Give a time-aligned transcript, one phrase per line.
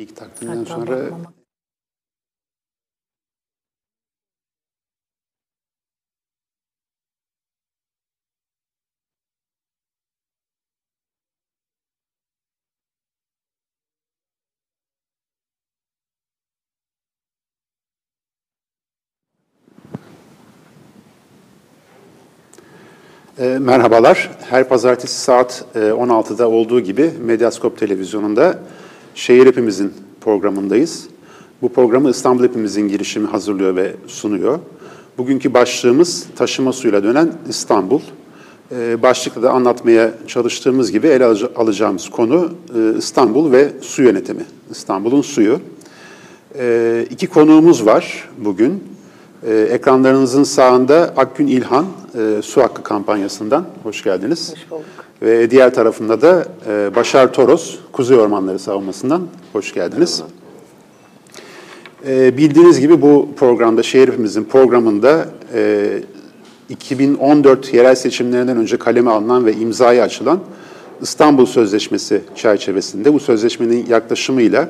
[0.00, 1.32] İlk takvimden Hatta sonra bakmamak.
[23.38, 24.30] E, merhabalar.
[24.50, 28.58] Her pazartesi saat e, 16'da olduğu gibi Medyaskop Televizyonu'nda
[29.14, 31.06] Şehir Hepimizin programındayız.
[31.62, 34.58] Bu programı İstanbul Hepimizin girişimi hazırlıyor ve sunuyor.
[35.18, 38.00] Bugünkü başlığımız taşıma suyla dönen İstanbul.
[38.72, 41.24] E, başlıkta da anlatmaya çalıştığımız gibi ele
[41.56, 44.44] alacağımız konu e, İstanbul ve su yönetimi.
[44.70, 45.60] İstanbul'un suyu.
[46.58, 48.84] E, iki konuğumuz var bugün.
[49.46, 53.64] E, ekranlarınızın sağında Akgün İlhan, e, Su Hakkı kampanyasından.
[53.82, 54.52] Hoş geldiniz.
[54.52, 54.99] Hoş bulduk.
[55.22, 59.26] Ve diğer tarafında da e, Başar Toros, Kuzey Ormanları Savunması'ndan.
[59.52, 60.22] Hoş geldiniz.
[62.06, 66.02] E, bildiğiniz gibi bu programda, Şehrimizin programında e,
[66.68, 70.40] 2014 yerel seçimlerinden önce kaleme alınan ve imzaya açılan
[71.02, 74.68] İstanbul Sözleşmesi çerçevesinde bu sözleşmenin yaklaşımıyla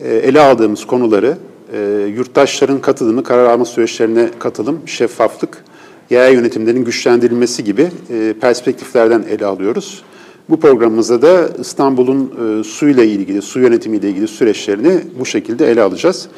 [0.00, 1.36] e, ele aldığımız konuları
[1.72, 5.64] e, yurttaşların katılımı, karar alma süreçlerine katılım, şeffaflık,
[6.10, 10.02] yerel yönetimlerin güçlendirilmesi gibi e, perspektiflerden ele alıyoruz.
[10.48, 16.28] Bu programımızda da İstanbul'un e, suyla ilgili, su yönetimiyle ilgili süreçlerini bu şekilde ele alacağız.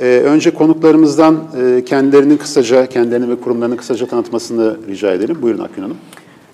[0.00, 5.38] E, önce konuklarımızdan e, kendilerini kısaca, kendilerini ve kurumlarını kısaca tanıtmasını rica edelim.
[5.42, 5.96] Buyurun Akgün Hanım.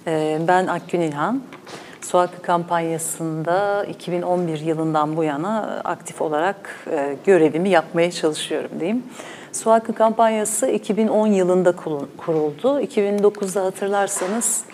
[0.06, 1.42] E, ben Akgün İlhan.
[2.00, 6.86] Su Hakkı kampanyasında 2011 yılından bu yana aktif olarak
[7.26, 9.02] görevimi yapmaya çalışıyorum diyeyim.
[9.54, 11.72] Su Hakkı kampanyası 2010 yılında
[12.16, 12.80] kuruldu.
[12.80, 14.64] 2009'da hatırlarsanız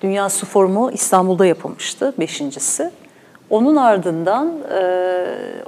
[0.00, 2.90] Dünya Su Forumu İstanbul'da yapılmıştı, beşincisi.
[3.50, 4.82] Onun ardından e,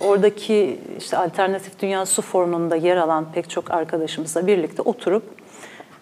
[0.06, 5.22] oradaki işte Alternatif Dünya Su Forumu'nda yer alan pek çok arkadaşımızla birlikte oturup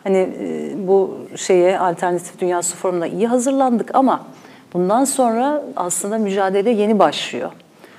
[0.05, 4.27] hani e, bu şeye Alternatif Dünya Su Forumu'na iyi hazırlandık ama
[4.75, 7.51] bundan sonra aslında mücadele yeni başlıyor.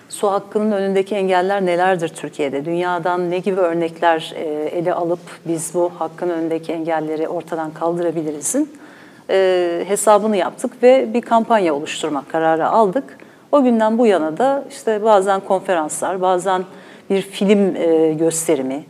[0.10, 2.66] Su hakkının önündeki engeller nelerdir Türkiye'de?
[2.66, 4.44] Dünyadan ne gibi örnekler e,
[4.78, 8.74] ele alıp biz bu hakkın önündeki engelleri ortadan kaldırabilirizin
[9.30, 13.18] e, hesabını yaptık ve bir kampanya oluşturmak kararı aldık.
[13.52, 16.64] O günden bu yana da işte bazen konferanslar, bazen
[17.10, 18.84] bir film e, gösterimi,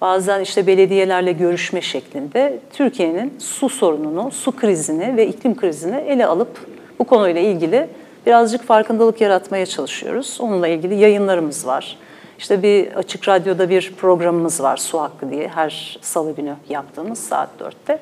[0.00, 6.66] bazen işte belediyelerle görüşme şeklinde Türkiye'nin su sorununu, su krizini ve iklim krizini ele alıp
[6.98, 7.88] bu konuyla ilgili
[8.26, 10.38] birazcık farkındalık yaratmaya çalışıyoruz.
[10.40, 11.98] Onunla ilgili yayınlarımız var.
[12.38, 17.48] İşte bir açık radyoda bir programımız var Su Hakkı diye her salı günü yaptığımız saat
[17.60, 17.98] 4'te.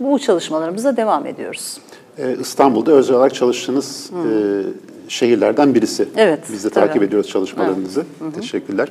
[0.00, 1.78] Bu çalışmalarımıza devam ediyoruz.
[2.18, 4.20] Ee, İstanbul'da özel olarak çalıştığınız hmm.
[4.20, 4.62] e,
[5.08, 6.08] şehirlerden birisi.
[6.16, 6.40] Evet.
[6.52, 6.86] Biz de tabii.
[6.86, 8.04] takip ediyoruz çalışmalarınızı.
[8.24, 8.34] Evet.
[8.34, 8.88] Teşekkürler.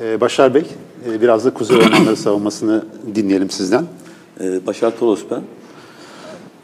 [0.00, 0.64] Ee, Başar Bey,
[1.08, 3.84] e, biraz da Kuzey Ormanları savunmasını dinleyelim sizden.
[4.40, 5.42] Ee, Başar Toros ben.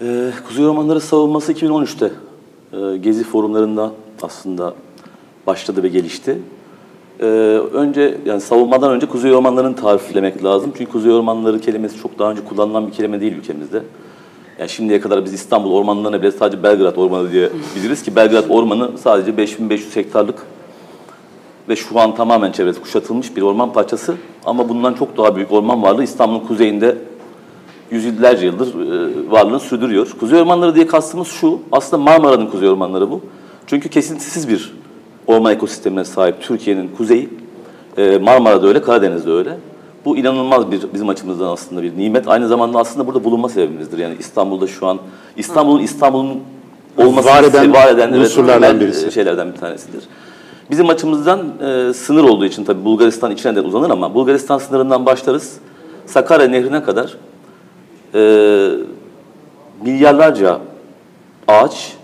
[0.02, 2.10] Ee, Kuzey Ormanları savunması 2013'te
[2.76, 3.92] e, Gezi forumlarında
[4.22, 4.74] aslında
[5.46, 6.38] başladı ve gelişti.
[7.20, 7.24] Ee,
[7.72, 10.72] önce yani savunmadan önce Kuzey Ormanları'nı tariflemek lazım.
[10.76, 13.82] Çünkü Kuzey Ormanları kelimesi çok daha önce kullanılan bir kelime değil ülkemizde.
[14.58, 18.98] Yani şimdiye kadar biz İstanbul ormanlarına bile sadece Belgrad Ormanı diye biliriz ki Belgrad Ormanı
[18.98, 20.42] sadece 5500 hektarlık
[21.68, 24.14] ve şu an tamamen çevresi kuşatılmış bir orman parçası.
[24.44, 26.98] Ama bundan çok daha büyük orman varlığı İstanbul'un kuzeyinde
[27.90, 30.08] yüzyıllarca yıldır e, varlığını sürdürüyor.
[30.20, 33.20] Kuzey ormanları diye kastımız şu, aslında Marmara'nın kuzey ormanları bu.
[33.66, 34.74] Çünkü kesintisiz bir
[35.26, 37.28] orman ekosistemine sahip Türkiye'nin kuzeyi.
[37.96, 39.58] E, Marmara'da öyle, Karadeniz'de öyle.
[40.04, 42.28] Bu inanılmaz bir bizim açımızdan aslında bir nimet.
[42.28, 43.98] Aynı zamanda aslında burada bulunma sebebimizdir.
[43.98, 44.98] Yani İstanbul'da şu an
[45.36, 46.40] İstanbul'un İstanbul'un
[46.98, 49.12] olması var eden, var eden unsurlardan birisi.
[49.12, 50.04] şeylerden bir tanesidir.
[50.70, 55.56] Bizim açımızdan e, sınır olduğu için tabii Bulgaristan içine de uzanır ama Bulgaristan sınırından başlarız.
[56.06, 57.16] Sakarya Nehri'ne kadar
[58.14, 58.70] e,
[59.84, 60.60] milyarlarca
[61.48, 61.96] ağaç,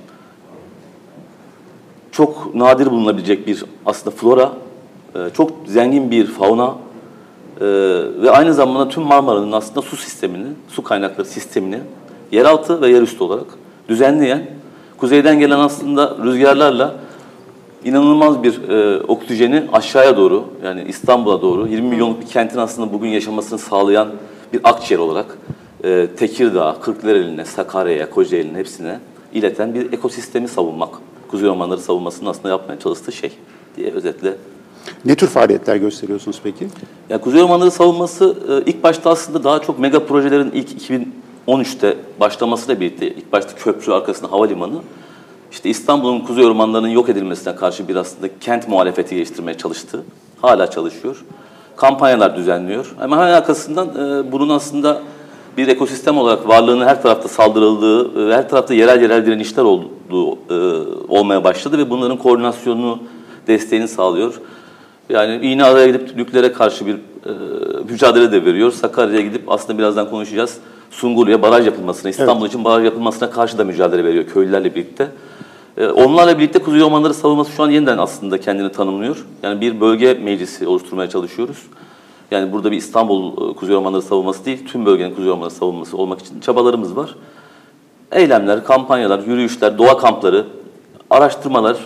[2.13, 4.53] çok nadir bulunabilecek bir aslında flora,
[5.15, 6.75] e, çok zengin bir fauna
[7.61, 7.67] e,
[8.23, 11.81] ve aynı zamanda tüm Marmara'nın aslında su sistemini, su kaynakları sistemini
[12.33, 13.47] yeraltı ve yerüstü olarak
[13.89, 14.47] düzenleyen,
[14.99, 16.95] kuzeyden gelen aslında rüzgarlarla
[17.85, 23.09] inanılmaz bir e, oksijeni aşağıya doğru yani İstanbul'a doğru 20 milyonluk bir kentin aslında bugün
[23.09, 24.09] yaşamasını sağlayan
[24.53, 25.39] bir akciğer olarak
[25.85, 29.01] e, Tekirdağ, Kırklareli'ne, Sakarya'ya, Kocaeli'nin hepsine
[29.33, 30.95] ileten bir ekosistemi savunmak.
[31.31, 33.33] Kuzey ormanları savunmasının aslında yapmaya çalıştığı şey
[33.77, 34.35] diye özetle.
[35.05, 36.69] Ne tür faaliyetler gösteriyorsunuz peki?
[37.09, 40.91] Ya Kuzey ormanları savunması e, ilk başta aslında daha çok mega projelerin ilk
[41.49, 44.81] 2013'te başlamasıyla birlikte ilk başta köprü arkasında havalimanı
[45.53, 50.03] işte İstanbul'un kuzey ormanlarının yok edilmesine karşı bir aslında kent muhalefeti geliştirmeye çalıştı.
[50.43, 51.25] Hala çalışıyor.
[51.77, 52.95] Kampanyalar düzenliyor.
[53.01, 55.03] Ama hemen arkasından e, bunun aslında
[55.57, 60.55] bir ekosistem olarak varlığının her tarafta saldırıldığı ve her tarafta yerel yerel direnişler olduğu e,
[61.09, 62.99] olmaya başladı ve bunların koordinasyonunu,
[63.47, 64.41] desteğini sağlıyor.
[65.09, 66.99] Yani iğne araya gidip Türklere karşı bir e,
[67.91, 68.73] mücadele de veriyor.
[68.73, 70.59] Sakarya'ya gidip aslında birazdan konuşacağız.
[70.91, 75.09] Sungurlu'ya baraj yapılmasına, İstanbul için baraj yapılmasına karşı da mücadele veriyor köylülerle birlikte.
[75.77, 79.27] E, onlarla birlikte Kuzey Ormanları savunması şu an yeniden aslında kendini tanımlıyor.
[79.43, 81.59] Yani bir bölge meclisi oluşturmaya çalışıyoruz.
[82.33, 86.21] Yani burada bir İstanbul e, Kuzey Ormanları savunması değil, tüm bölgenin Kuzey Ormanları savunması olmak
[86.21, 87.17] için çabalarımız var.
[88.13, 90.47] Eylemler, kampanyalar, yürüyüşler, doğa kampları,
[91.11, 91.77] araştırmalar,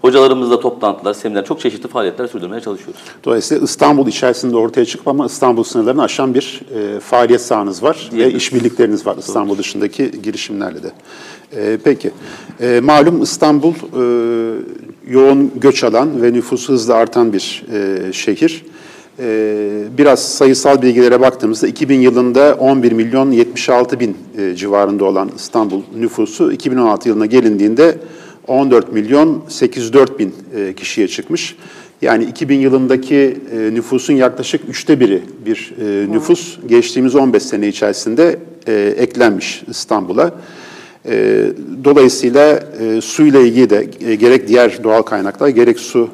[0.00, 3.00] hocalarımızla toplantılar, seminer, çok çeşitli faaliyetler sürdürmeye çalışıyoruz.
[3.24, 8.32] Dolayısıyla İstanbul içerisinde ortaya çıkıp ama İstanbul sınırlarını aşan bir e, faaliyet sahanız var ve
[8.32, 10.92] işbirlikleriniz var İstanbul dışındaki girişimlerle de.
[11.56, 12.10] E, peki,
[12.60, 14.02] e, malum İstanbul e,
[15.08, 18.64] yoğun göç alan ve nüfusu hızla artan bir e, şehir.
[19.18, 25.82] E, biraz sayısal bilgilere baktığımızda 2000 yılında 11 milyon 76 bin e, civarında olan İstanbul
[25.96, 27.98] nüfusu 2016 yılına gelindiğinde
[28.46, 31.56] 14 milyon 804 bin e, kişiye çıkmış.
[32.02, 35.74] Yani 2000 yılındaki e, nüfusun yaklaşık üçte biri bir
[36.12, 38.38] nüfus geçtiğimiz 15 sene içerisinde
[38.96, 40.34] eklenmiş İstanbul'a.
[41.84, 42.62] Dolayısıyla
[43.02, 46.08] suyla ilgili de gerek diğer doğal kaynaklar gerek su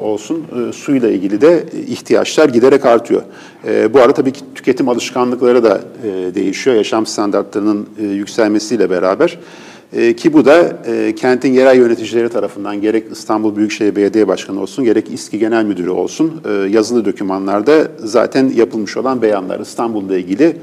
[0.00, 3.22] olsun suyla ilgili de ihtiyaçlar giderek artıyor.
[3.64, 5.80] Bu arada tabii ki tüketim alışkanlıkları da
[6.34, 9.38] değişiyor yaşam standartlarının yükselmesiyle beraber.
[9.94, 14.84] E, ki bu da e, kentin yerel yöneticileri tarafından gerek İstanbul Büyükşehir Belediye Başkanı olsun
[14.84, 20.56] gerek İSKİ Genel Müdürü olsun e, yazılı dokümanlarda zaten yapılmış olan beyanlar İstanbul'la ilgili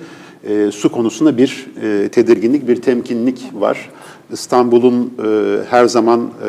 [0.50, 3.90] e, su konusunda bir e, tedirginlik, bir temkinlik var.
[4.32, 6.48] İstanbul'un e, her zaman e,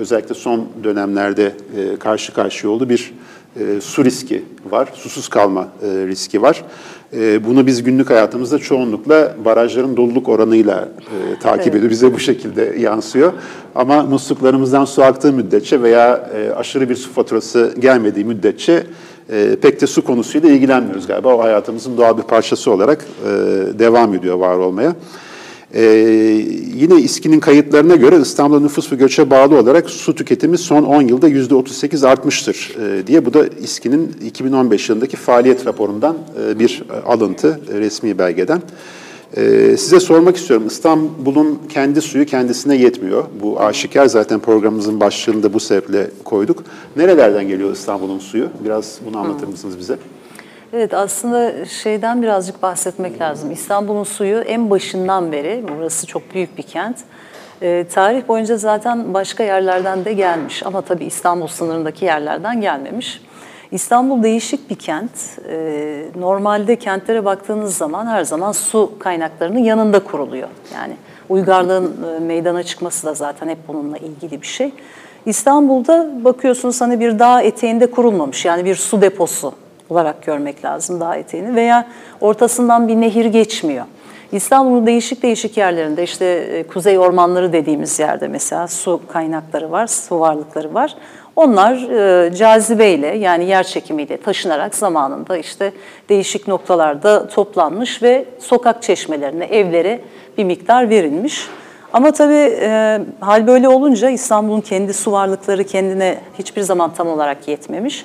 [0.00, 3.14] özellikle son dönemlerde e, karşı karşıya olduğu bir
[3.60, 6.64] e, su riski var, susuz kalma e, riski var.
[7.12, 11.74] E, bunu biz günlük hayatımızda çoğunlukla barajların doluluk oranıyla e, takip evet.
[11.74, 11.90] ediyor.
[11.90, 13.32] Bize bu şekilde yansıyor.
[13.74, 18.86] Ama musluklarımızdan su aktığı müddetçe veya e, aşırı bir su faturası gelmediği müddetçe
[19.32, 21.34] e, pek de su konusuyla ilgilenmiyoruz galiba.
[21.34, 23.28] O hayatımızın doğal bir parçası olarak e,
[23.78, 24.96] devam ediyor var olmaya.
[25.74, 25.82] Ee,
[26.74, 31.28] yine İSKİ'nin kayıtlarına göre İstanbul'da nüfus ve göçe bağlı olarak su tüketimi son 10 yılda
[31.28, 33.26] %38 artmıştır e, diye.
[33.26, 36.16] Bu da İSKİ'nin 2015 yılındaki faaliyet raporundan
[36.48, 38.62] e, bir alıntı e, resmi belgeden.
[39.36, 40.66] E, size sormak istiyorum.
[40.66, 43.24] İstanbul'un kendi suyu kendisine yetmiyor.
[43.42, 46.64] Bu aşikar zaten programımızın başlığında bu sebeple koyduk.
[46.96, 48.48] Nerelerden geliyor İstanbul'un suyu?
[48.64, 49.98] Biraz bunu anlatır mısınız bize?
[50.72, 53.50] Evet aslında şeyden birazcık bahsetmek lazım.
[53.50, 56.96] İstanbul'un suyu en başından beri, burası çok büyük bir kent.
[57.62, 63.20] E, tarih boyunca zaten başka yerlerden de gelmiş ama tabii İstanbul sınırındaki yerlerden gelmemiş.
[63.70, 65.10] İstanbul değişik bir kent.
[65.48, 70.48] E, normalde kentlere baktığınız zaman her zaman su kaynaklarının yanında kuruluyor.
[70.74, 70.94] Yani
[71.28, 74.72] uygarlığın e, meydana çıkması da zaten hep bununla ilgili bir şey.
[75.26, 79.54] İstanbul'da bakıyorsunuz hani bir dağ eteğinde kurulmamış yani bir su deposu
[79.90, 81.88] olarak görmek lazım dağ eteğini veya
[82.20, 83.84] ortasından bir nehir geçmiyor.
[84.32, 90.20] İstanbul'un değişik değişik yerlerinde işte e, kuzey ormanları dediğimiz yerde mesela su kaynakları var, su
[90.20, 90.94] varlıkları var.
[91.36, 95.72] Onlar e, cazibeyle yani yer çekimiyle taşınarak zamanında işte
[96.08, 100.00] değişik noktalarda toplanmış ve sokak çeşmelerine, evlere
[100.38, 101.48] bir miktar verilmiş.
[101.92, 107.48] Ama tabii e, hal böyle olunca İstanbul'un kendi su varlıkları kendine hiçbir zaman tam olarak
[107.48, 108.04] yetmemiş.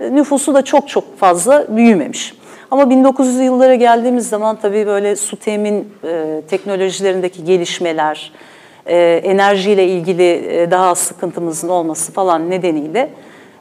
[0.00, 2.34] E, nüfusu da çok çok fazla büyümemiş.
[2.70, 8.32] Ama 1900'lü yıllara geldiğimiz zaman tabii böyle su temin e, teknolojilerindeki gelişmeler,
[8.86, 13.10] e, enerjiyle ilgili e, daha az sıkıntımızın olması falan nedeniyle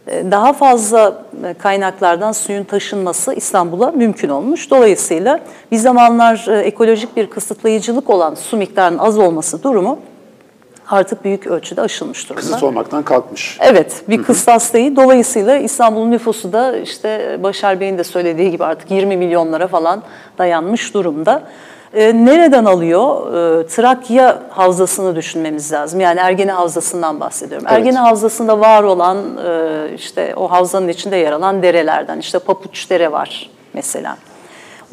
[0.07, 4.71] e, daha fazla e, kaynaklardan suyun taşınması İstanbul'a mümkün olmuş.
[4.71, 5.39] Dolayısıyla
[5.71, 9.99] bir zamanlar e, ekolojik bir kısıtlayıcılık olan su miktarının az olması durumu
[10.93, 12.41] artık büyük ölçüde aşılmış durumda.
[12.41, 13.57] Kısıt olmaktan kalkmış.
[13.61, 14.95] Evet, bir kıstas değil.
[14.95, 20.03] Dolayısıyla İstanbul'un nüfusu da işte Başar Bey'in de söylediği gibi artık 20 milyonlara falan
[20.37, 21.43] dayanmış durumda.
[21.93, 23.33] Ee, nereden alıyor?
[23.33, 25.99] Ee, Trakya Havzası'nı düşünmemiz lazım.
[25.99, 27.67] Yani Ergene Havzası'ndan bahsediyorum.
[27.69, 27.77] Evet.
[27.77, 33.11] Ergene Havzası'nda var olan e, işte o havzanın içinde yer alan derelerden işte Papuç Dere
[33.11, 34.17] var mesela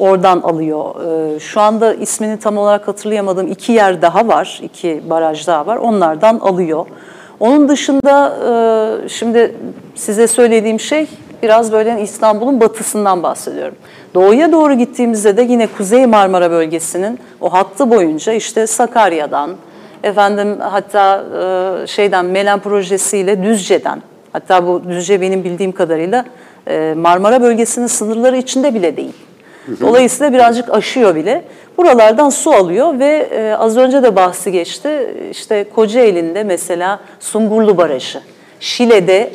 [0.01, 0.95] oradan alıyor.
[1.35, 5.77] Ee, şu anda ismini tam olarak hatırlayamadığım iki yer daha var, iki baraj daha var.
[5.77, 6.85] Onlardan alıyor.
[7.39, 8.33] Onun dışında
[9.05, 9.55] e, şimdi
[9.95, 11.07] size söylediğim şey
[11.43, 13.75] biraz böyle İstanbul'un batısından bahsediyorum.
[14.13, 19.51] Doğuya doğru gittiğimizde de yine Kuzey Marmara bölgesinin o hattı boyunca işte Sakarya'dan,
[20.03, 21.23] Efendim hatta
[21.83, 24.01] e, şeyden Melen projesiyle Düzce'den
[24.33, 26.25] hatta bu Düzce benim bildiğim kadarıyla
[26.67, 29.13] e, Marmara bölgesinin sınırları içinde bile değil.
[29.81, 31.43] Dolayısıyla birazcık aşıyor bile.
[31.77, 35.15] Buralardan su alıyor ve e, az önce de bahsi geçti.
[35.31, 38.19] İşte Kocaeli'nde mesela Sungurlu Barajı,
[38.59, 39.33] Şile'de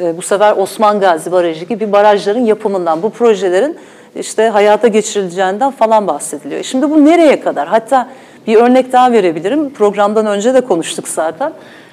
[0.00, 3.76] e, bu sefer Osman Gazi Barajı gibi barajların yapımından, bu projelerin
[4.16, 6.62] işte hayata geçirileceğinden falan bahsediliyor.
[6.62, 7.68] Şimdi bu nereye kadar?
[7.68, 8.08] Hatta
[8.46, 9.70] bir örnek daha verebilirim.
[9.70, 11.52] Programdan önce de konuştuk zaten.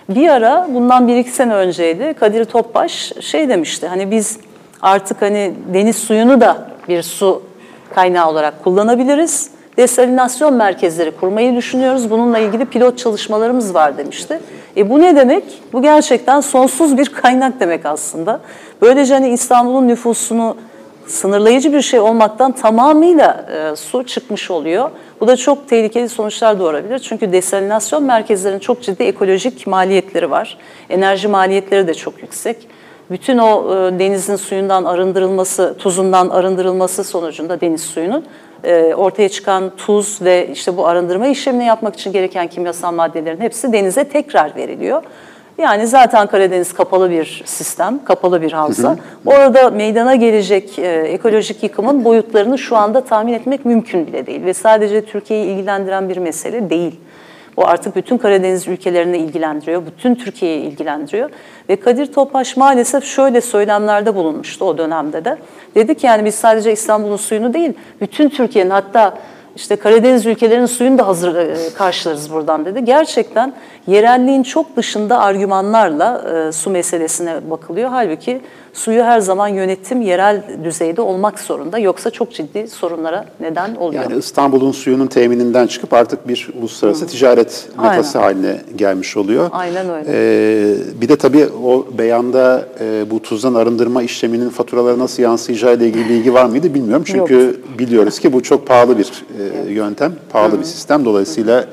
[0.09, 4.37] Bir ara bundan bir iki sene önceydi Kadir Topbaş şey demişti hani biz
[4.83, 7.41] artık hani deniz suyunu da bir su
[7.95, 9.49] kaynağı olarak kullanabiliriz.
[9.77, 12.09] Desalinasyon merkezleri kurmayı düşünüyoruz.
[12.09, 14.39] Bununla ilgili pilot çalışmalarımız var demişti.
[14.77, 15.43] E bu ne demek?
[15.73, 18.39] Bu gerçekten sonsuz bir kaynak demek aslında.
[18.81, 20.57] Böylece hani İstanbul'un nüfusunu
[21.07, 24.89] sınırlayıcı bir şey olmaktan tamamıyla e, su çıkmış oluyor.
[25.21, 26.99] Bu da çok tehlikeli sonuçlar doğurabilir.
[26.99, 30.57] Çünkü desalinasyon merkezlerinin çok ciddi ekolojik maliyetleri var.
[30.89, 32.67] Enerji maliyetleri de çok yüksek.
[33.11, 38.25] Bütün o e, denizin suyundan arındırılması, tuzundan arındırılması sonucunda deniz suyunun
[38.63, 43.73] e, ortaya çıkan tuz ve işte bu arındırma işlemini yapmak için gereken kimyasal maddelerin hepsi
[43.73, 45.03] denize tekrar veriliyor.
[45.57, 48.95] Yani zaten Karadeniz kapalı bir sistem, kapalı bir havza.
[49.25, 54.45] Orada meydana gelecek e, ekolojik yıkımın boyutlarını şu anda tahmin etmek mümkün bile değil.
[54.45, 56.99] Ve sadece Türkiye'yi ilgilendiren bir mesele değil.
[57.57, 61.29] Bu artık bütün Karadeniz ülkelerini ilgilendiriyor, bütün Türkiye'yi ilgilendiriyor.
[61.69, 65.37] Ve Kadir Topbaş maalesef şöyle söylemlerde bulunmuştu o dönemde de.
[65.75, 69.17] Dedi ki yani biz sadece İstanbul'un suyunu değil, bütün Türkiye'nin hatta
[69.55, 72.85] işte Karadeniz ülkelerinin suyunu da hazır e, karşılarız buradan dedi.
[72.85, 73.53] Gerçekten
[73.87, 77.89] yerelliğin çok dışında argümanlarla e, su meselesine bakılıyor.
[77.89, 78.41] Halbuki
[78.73, 81.79] suyu her zaman yönetim yerel düzeyde olmak zorunda.
[81.79, 84.03] Yoksa çok ciddi sorunlara neden oluyor.
[84.03, 89.49] Yani İstanbul'un suyunun temininden çıkıp artık bir uluslararası ticaret metası haline gelmiş oluyor.
[89.51, 90.05] Aynen öyle.
[90.07, 95.87] Ee, bir de tabii o beyanda e, bu tuzdan arındırma işleminin faturalara nasıl yansıyacağı ile
[95.87, 97.03] ilgili bilgi var mıydı bilmiyorum.
[97.05, 99.11] Çünkü biliyoruz ki bu çok pahalı bir
[99.67, 101.05] e, yöntem, pahalı bir sistem.
[101.05, 101.65] Dolayısıyla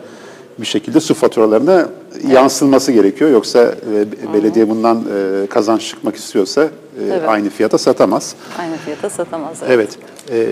[0.58, 1.88] bir şekilde su faturalarına
[2.28, 3.30] yansılması gerekiyor.
[3.30, 4.96] Yoksa e, belediye bundan
[5.42, 6.68] e, kazanç çıkmak istiyorsa e,
[7.06, 7.22] Evet.
[7.28, 8.34] aynı fiyata satamaz.
[8.58, 9.58] Aynı fiyata satamaz.
[9.68, 9.88] Evet.
[10.32, 10.46] Ee,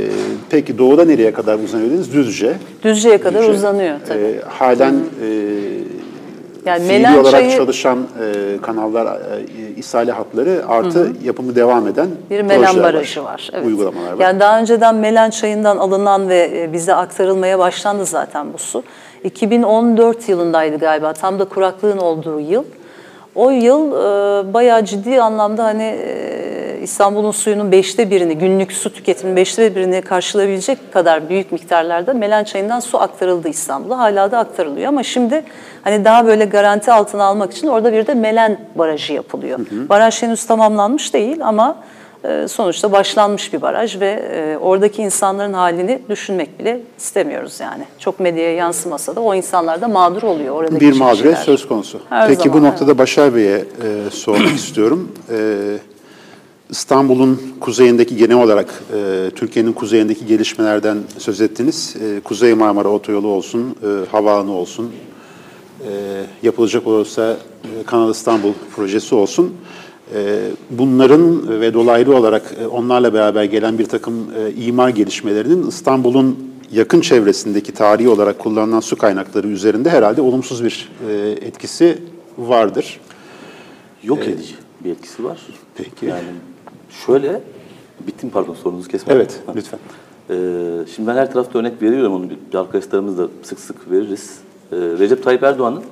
[0.51, 2.13] peki doğuda nereye kadar uzanıyor dediniz?
[2.13, 2.57] Düzce.
[2.85, 3.53] Düzce'ye kadar Düzce.
[3.53, 4.19] uzanıyor tabii.
[4.19, 5.29] Ee, halen e,
[6.67, 9.19] yani fiili olarak çalışan e, kanallar, e,
[9.77, 13.51] ishale hatları artı yapımı devam eden bir Melen projeler Barajı var.
[13.53, 13.67] Evet.
[13.67, 14.19] Uygulamalar var.
[14.21, 18.83] Yani daha önceden Melen Çayı'ndan alınan ve e, bize aktarılmaya başlandı zaten bu su.
[19.25, 22.65] 2014 yılındaydı galiba tam da kuraklığın olduğu yıl.
[23.35, 29.37] O yıl e, bayağı ciddi anlamda hani e, İstanbul'un suyunun beşte birini, günlük su tüketiminin
[29.37, 33.99] beşte birini karşılayabilecek kadar büyük miktarlarda Melen Çayı'ndan su aktarıldı İstanbul'a.
[33.99, 35.45] Hala da aktarılıyor ama şimdi
[35.85, 39.59] hani daha böyle garanti altına almak için orada bir de Melen Barajı yapılıyor.
[39.89, 41.77] Baraj henüz tamamlanmış değil ama
[42.49, 47.85] sonuçta başlanmış bir baraj ve e, oradaki insanların halini düşünmek bile istemiyoruz yani.
[47.99, 51.57] Çok medyaya yansımasa da o insanlar da mağdur oluyor oradaki bir mağduriyet çiftçiler.
[51.57, 52.01] söz konusu.
[52.09, 53.65] Her Peki zaman, bu noktada Başar Bey'e e,
[54.11, 55.13] sormak istiyorum.
[55.31, 55.37] E,
[56.71, 61.97] İstanbul'un kuzeyindeki genel olarak e, Türkiye'nin kuzeyindeki gelişmelerden söz ettiniz.
[62.03, 64.93] E, Kuzey Marmara Otoyolu olsun, e, havaalanı olsun,
[65.81, 65.91] e,
[66.43, 69.55] yapılacak olursa e, Kanal İstanbul projesi olsun.
[70.15, 76.53] E, bunların ve dolaylı olarak e, onlarla beraber gelen bir takım e, imar gelişmelerinin İstanbul'un
[76.73, 81.99] yakın çevresindeki tarihi olarak kullanılan su kaynakları üzerinde herhalde olumsuz bir e, etkisi
[82.39, 83.01] vardır.
[84.03, 85.41] Yok edici bir etkisi var.
[85.75, 86.07] Peki.
[86.07, 86.23] Yani
[87.07, 87.41] şöyle,
[88.07, 89.17] bittim pardon sorunuzu kesmedim.
[89.17, 89.53] Evet, Ha.
[89.57, 89.81] lütfen.
[90.31, 90.35] Ee,
[90.95, 94.39] şimdi ben her tarafta örnek veriyorum onu bir arkadaşlarımız da sık sık veririz.
[94.73, 95.83] Ee, Recep Tayyip Erdoğan'ın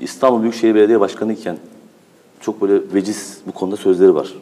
[0.00, 1.58] İstanbul Büyükşehir Belediye Başkanı iken
[2.40, 4.34] çok böyle veciz bu konuda sözleri var.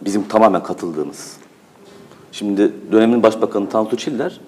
[0.00, 1.36] Bizim tamamen katıldığımız.
[2.32, 4.40] Şimdi dönemin Başbakanı Tansu Çiller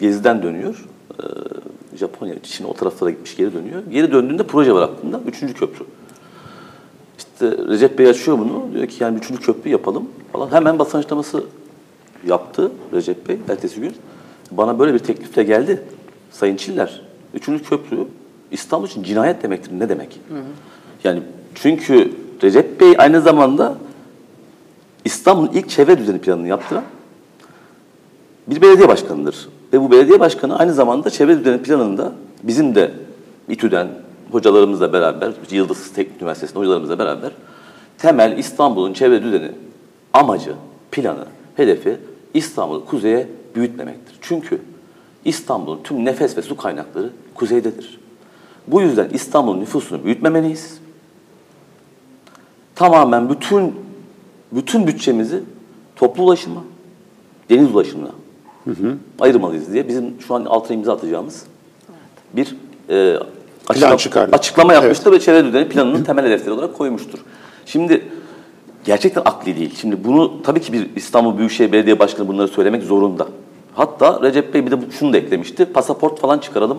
[0.00, 0.84] geziden dönüyor.
[1.20, 3.82] Ee, Japonya, Çin o taraflara gitmiş geri dönüyor.
[3.90, 5.20] Geri döndüğünde proje var aklında.
[5.26, 5.84] Üçüncü köprü.
[7.18, 8.64] İşte Recep Bey açıyor bunu.
[8.74, 10.52] Diyor ki yani üçüncü köprü yapalım falan.
[10.52, 11.44] Hemen basın açıklaması
[12.26, 13.94] yaptı Recep Bey ertesi gün.
[14.50, 15.82] Bana böyle bir teklifle geldi.
[16.30, 17.02] Sayın Çiller,
[17.34, 18.06] üçüncü köprü
[18.50, 19.70] İstanbul için cinayet demektir.
[19.78, 20.20] Ne demek?
[21.04, 21.22] Yani
[21.62, 23.74] çünkü Recep Bey aynı zamanda
[25.04, 26.84] İstanbul'un ilk çevre düzeni planını yaptıran
[28.46, 29.48] bir belediye başkanıdır.
[29.72, 32.90] Ve bu belediye başkanı aynı zamanda çevre düzeni planında bizim de
[33.48, 33.88] İTÜ'den
[34.32, 37.32] hocalarımızla beraber, Yıldız Teknik Üniversitesi'nde hocalarımızla beraber
[37.98, 39.50] temel İstanbul'un çevre düzeni
[40.12, 40.54] amacı,
[40.92, 41.96] planı, hedefi
[42.34, 44.16] İstanbul'u kuzeye büyütmemektir.
[44.20, 44.60] Çünkü
[45.24, 48.00] İstanbul'un tüm nefes ve su kaynakları kuzeydedir.
[48.66, 50.85] Bu yüzden İstanbul'un nüfusunu büyütmemeliyiz.
[52.76, 53.74] Tamamen bütün
[54.52, 55.42] bütün bütçemizi
[55.96, 56.64] toplu ulaşıma,
[57.50, 58.10] deniz ulaşımına
[59.20, 61.44] ayırmalıyız diye bizim şu an altına imza atacağımız
[62.32, 62.56] bir
[62.88, 63.16] e,
[63.68, 64.36] açıklama, çıkardı.
[64.36, 67.18] açıklama yapmıştır ve çevre düzeni planının temel hedefleri olarak koymuştur.
[67.66, 68.04] Şimdi
[68.84, 69.74] gerçekten akli değil.
[69.80, 73.28] Şimdi bunu tabii ki bir İstanbul Büyükşehir Belediye Başkanı bunları söylemek zorunda.
[73.74, 75.64] Hatta Recep Bey bir de şunu da eklemişti.
[75.64, 76.78] Pasaport falan çıkaralım.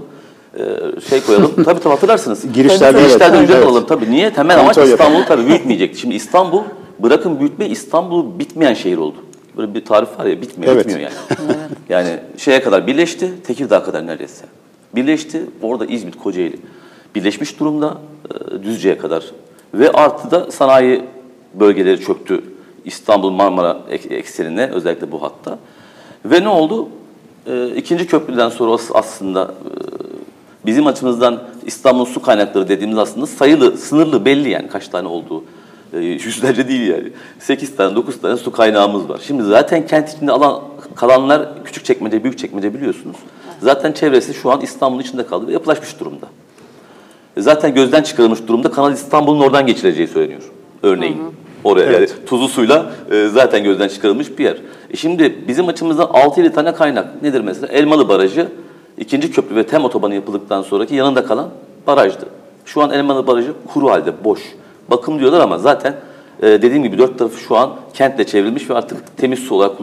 [0.59, 1.51] E, şey koyalım.
[1.65, 2.53] tabii tabii hatırlarsınız.
[2.53, 3.09] Girişlerde evet.
[3.09, 3.67] Girişlerden ücret Evet.
[3.67, 3.85] alalım.
[3.87, 4.33] Tabii niye?
[4.33, 4.77] Temel amaç.
[4.77, 5.99] İstanbul'u tabii büyütmeyecekti.
[5.99, 6.61] Şimdi İstanbul
[6.99, 9.15] bırakın büyütme İstanbul bitmeyen şehir oldu.
[9.57, 10.87] Böyle bir tarif var ya bitmiyor, Evet.
[10.87, 11.39] bitmiyor yani.
[11.89, 14.45] yani şeye kadar birleşti, Tekirdağ kadar neredeyse.
[14.95, 16.55] Birleşti, orada İzmit, Kocaeli
[17.15, 17.97] birleşmiş durumda
[18.51, 19.23] e, Düzce'ye kadar.
[19.73, 21.03] Ve artı da sanayi
[21.53, 22.41] bölgeleri çöktü
[22.85, 25.57] İstanbul Marmara ek- eksenine özellikle bu hatta.
[26.25, 26.87] Ve ne oldu?
[27.47, 29.71] E, ikinci köprüden sonra as- aslında e,
[30.67, 35.43] bizim açımızdan İstanbul su kaynakları dediğimiz aslında sayılı, sınırlı belli yani kaç tane olduğu.
[35.93, 37.11] E, yüzlerce değil yani.
[37.39, 39.19] 8 tane, 9 tane su kaynağımız var.
[39.27, 40.61] Şimdi zaten kent içinde alan
[40.95, 43.15] kalanlar küçük çekmece, büyük çekmece biliyorsunuz.
[43.61, 46.25] Zaten çevresi şu an İstanbul'un içinde kaldı ve yapılaşmış durumda.
[47.37, 50.41] E, Zaten gözden çıkarılmış durumda Kanal İstanbul'un oradan geçileceği söyleniyor.
[50.83, 51.17] Örneğin.
[51.63, 52.09] Oraya Evet.
[52.15, 54.57] yani tuzlu suyla e, zaten gözden çıkarılmış bir yer.
[54.91, 57.21] E şimdi bizim açımızdan 6-7 tane kaynak.
[57.23, 57.67] Nedir mesela?
[57.67, 58.47] Elmalı Barajı
[58.97, 61.49] ikinci köprü ve TEM otobanı yapıldıktan sonraki yanında kalan
[61.87, 62.25] barajdı.
[62.65, 64.41] Şu an Elmalı Barajı kuru halde, boş.
[64.89, 65.95] Bakım diyorlar ama zaten
[66.41, 69.77] e, dediğim gibi dört tarafı şu an kentle çevrilmiş ve artık temiz su olarak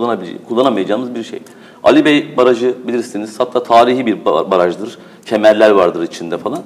[0.49, 1.41] kullanamayacağımız bir şey.
[1.83, 4.99] Ali Bey Barajı bilirsiniz hatta tarihi bir ba- barajdır.
[5.27, 6.59] Kemerler vardır içinde falan.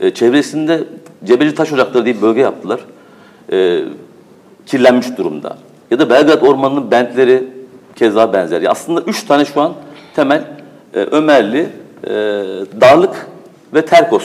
[0.00, 0.84] E, çevresinde
[1.24, 2.80] Cebeci Taş Ocakları diye bir bölge yaptılar.
[3.52, 3.80] E,
[4.66, 5.56] kirlenmiş durumda.
[5.90, 7.44] Ya da Belgrad Ormanı'nın bentleri
[7.96, 8.60] keza benzer.
[8.60, 9.72] Ya aslında üç tane şu an
[10.16, 10.44] temel
[10.94, 11.68] e, Ömerli,
[12.04, 12.10] e,
[12.80, 13.26] Darlık
[13.74, 14.24] ve Terkos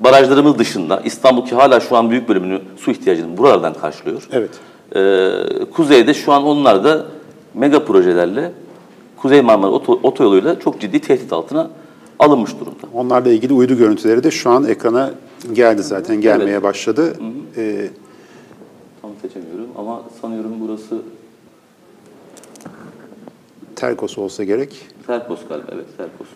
[0.00, 4.28] barajlarımız dışında İstanbul ki hala şu an büyük bölümünü su ihtiyacını buralardan karşılıyor.
[4.32, 4.50] Evet.
[4.96, 7.06] E, kuzeyde şu an onlar da
[7.54, 8.52] mega projelerle
[9.16, 11.70] Kuzey Marmara oto, otoyoluyla çok ciddi tehdit altına
[12.18, 12.86] alınmış durumda.
[12.94, 15.10] Onlarla ilgili uydu görüntüleri de şu an ekrana
[15.52, 17.16] geldi zaten, gelmeye başladı.
[17.56, 17.88] Ee,
[19.02, 21.02] Tam seçemiyorum ama sanıyorum burası
[23.76, 24.86] Terkos olsa gerek.
[25.06, 25.66] Terkos galiba.
[25.74, 26.26] Evet Terkos.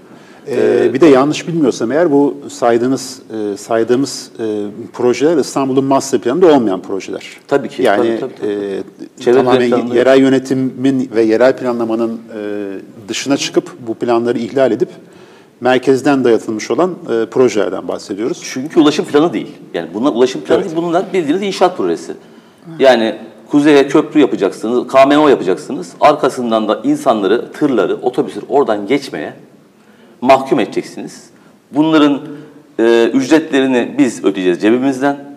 [0.48, 6.46] Ee, bir de yanlış bilmiyorsam eğer bu saydığınız e, saydığımız e, projeler İstanbul'un master planında
[6.54, 7.22] olmayan projeler.
[7.48, 8.40] Tabii ki, Yani tabii, tabii,
[9.18, 9.30] tabii.
[9.30, 14.88] e, tamamen planları- yerel yönetimin ve yerel planlamanın e, dışına çıkıp bu planları ihlal edip
[15.60, 18.40] merkezden dayatılmış olan e, projelerden bahsediyoruz.
[18.44, 19.48] Çünkü ulaşım planı değil.
[19.74, 22.12] Yani bunlar ulaşım planı değil, bunlar bildiğiniz inşaat projesi.
[22.78, 23.16] Yani
[23.50, 25.92] kuzeye köprü yapacaksınız, KMO yapacaksınız.
[26.00, 29.34] Arkasından da insanları, tırları, otobüsleri oradan geçmeye
[30.20, 31.30] mahkum edeceksiniz.
[31.72, 32.20] Bunların
[32.78, 35.30] e, ücretlerini biz ödeyeceğiz cebimizden.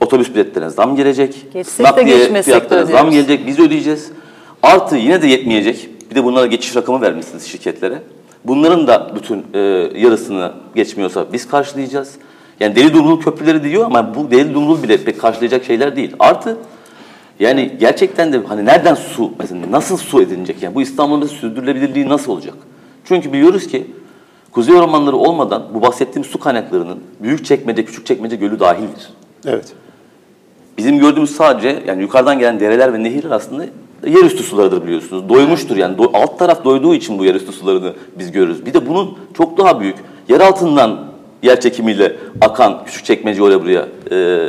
[0.00, 1.46] Otobüs biletlerine zam gelecek.
[1.52, 3.28] Geçsek nakliye fiyatlarına zam ödüyoruz.
[3.28, 4.10] gelecek, biz ödeyeceğiz.
[4.62, 5.88] Artı yine de yetmeyecek.
[6.10, 8.02] Bir de bunlara geçiş rakamı vermişsiniz şirketlere.
[8.44, 9.58] Bunların da bütün e,
[9.96, 12.14] yarısını geçmiyorsa biz karşılayacağız.
[12.60, 16.12] Yani deli dumrul köprüleri diyor ama bu deli dumrul bile pek karşılayacak şeyler değil.
[16.18, 16.56] Artı
[17.40, 20.62] yani gerçekten de hani nereden su mesela nasıl su edinilecek?
[20.62, 22.54] Yani bu İstanbul'un sürdürülebilirliği nasıl olacak?
[23.04, 23.86] Çünkü biliyoruz ki
[24.52, 29.10] kuzey ormanları olmadan bu bahsettiğim su kaynaklarının büyük çekmece, küçük çekmece gölü dahildir.
[29.46, 29.72] Evet.
[30.78, 33.64] Bizim gördüğümüz sadece yani yukarıdan gelen dereler ve nehirler aslında
[34.06, 35.28] yerüstü sularıdır biliyorsunuz.
[35.28, 35.96] Doymuştur yani.
[35.96, 38.66] Do- alt taraf doyduğu için bu yerüstü sularını biz görürüz.
[38.66, 39.96] Bir de bunun çok daha büyük
[40.28, 41.08] yer altından
[41.42, 44.48] yer çekimiyle akan küçük çekmece oraya buraya e,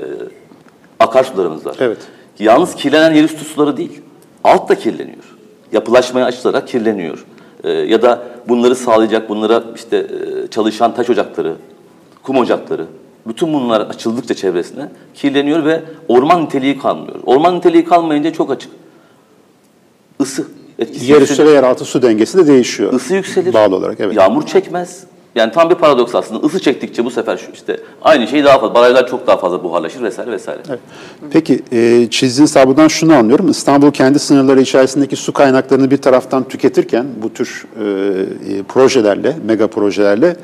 [0.99, 1.75] akarsularımız var.
[1.79, 1.97] Evet.
[2.39, 4.01] Yalnız kirlenen yerüstü suları değil.
[4.43, 5.35] Alt da kirleniyor.
[5.71, 7.25] Yapılaşmaya açılarak kirleniyor.
[7.63, 11.55] E, ya da bunları sağlayacak, bunlara işte e, çalışan taş ocakları,
[12.23, 12.85] kum ocakları,
[13.27, 17.19] bütün bunlar açıldıkça çevresine kirleniyor ve orman niteliği kalmıyor.
[17.25, 18.71] Orman niteliği kalmayınca çok açık.
[20.19, 20.47] Isı
[20.79, 22.93] etkisi Yer üstü ve yeraltı su dengesi de değişiyor.
[22.93, 23.53] Isı yükselir.
[23.53, 24.15] Bağlı olarak evet.
[24.15, 25.03] Yağmur çekmez.
[25.39, 26.47] Yani tam bir paradoks aslında.
[26.47, 28.75] Isı çektikçe bu sefer şu işte aynı şey daha fazla.
[28.75, 30.59] Barajlar çok daha fazla buharlaşır vesaire vesaire.
[30.69, 30.79] Evet.
[31.31, 33.49] Peki e, çizdiğiniz tablodan şunu anlıyorum.
[33.49, 39.67] İstanbul kendi sınırları içerisindeki su kaynaklarını bir taraftan tüketirken bu tür e, e, projelerle, mega
[39.67, 40.35] projelerle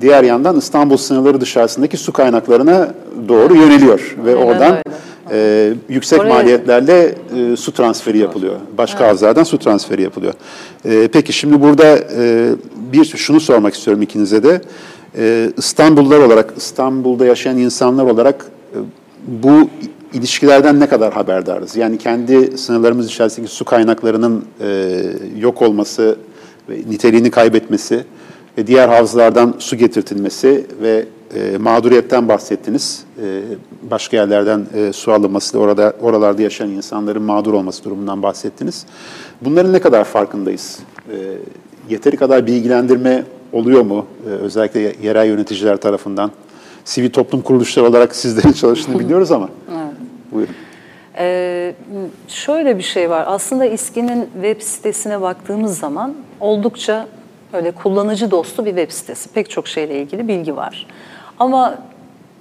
[0.00, 2.94] diğer yandan İstanbul sınırları dışarısındaki su kaynaklarına
[3.28, 4.82] doğru yöneliyor ve Aynen oradan öyle.
[5.32, 7.14] E, yüksek Oraya- maliyetlerle
[7.52, 8.54] e, su transferi yapılıyor.
[8.78, 10.34] Başka havzalardan su transferi yapılıyor.
[10.84, 12.48] E, peki şimdi burada e,
[12.92, 14.60] bir şunu sormak istiyorum ikinize de.
[15.18, 18.78] E, İstanbullular olarak, İstanbul'da yaşayan insanlar olarak e,
[19.26, 19.68] bu
[20.12, 21.76] ilişkilerden ne kadar haberdarız?
[21.76, 25.00] Yani kendi sınırlarımız içerisindeki su kaynaklarının e,
[25.38, 26.16] yok olması
[26.68, 28.04] ve niteliğini kaybetmesi
[28.58, 33.04] ve diğer havzalardan su getirtilmesi ve e, mağduriyetten bahsettiniz.
[33.22, 33.42] E,
[33.90, 38.86] başka yerlerden e, su alınması, orada oralarda yaşayan insanların mağdur olması durumundan bahsettiniz.
[39.40, 40.78] Bunların ne kadar farkındayız?
[41.12, 41.16] E,
[41.88, 44.06] yeteri kadar bilgilendirme oluyor mu?
[44.26, 46.30] E, özellikle yerel yöneticiler tarafından.
[46.84, 49.48] Sivil toplum kuruluşları olarak sizlerin çalıştığını biliyoruz ama.
[50.32, 50.54] Buyurun.
[51.18, 51.74] Ee,
[52.28, 53.24] şöyle bir şey var.
[53.26, 57.06] Aslında İSKİ'nin web sitesine baktığımız zaman oldukça
[57.52, 59.28] öyle kullanıcı dostu bir web sitesi.
[59.28, 60.86] Pek çok şeyle ilgili bilgi var.
[61.40, 61.78] Ama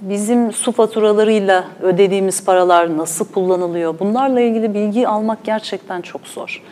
[0.02, 4.00] bizim su faturalarıyla ödediğimiz paralar nasıl kullanılıyor?
[4.00, 6.64] Bunlarla ilgili bilgi almak gerçekten çok zor.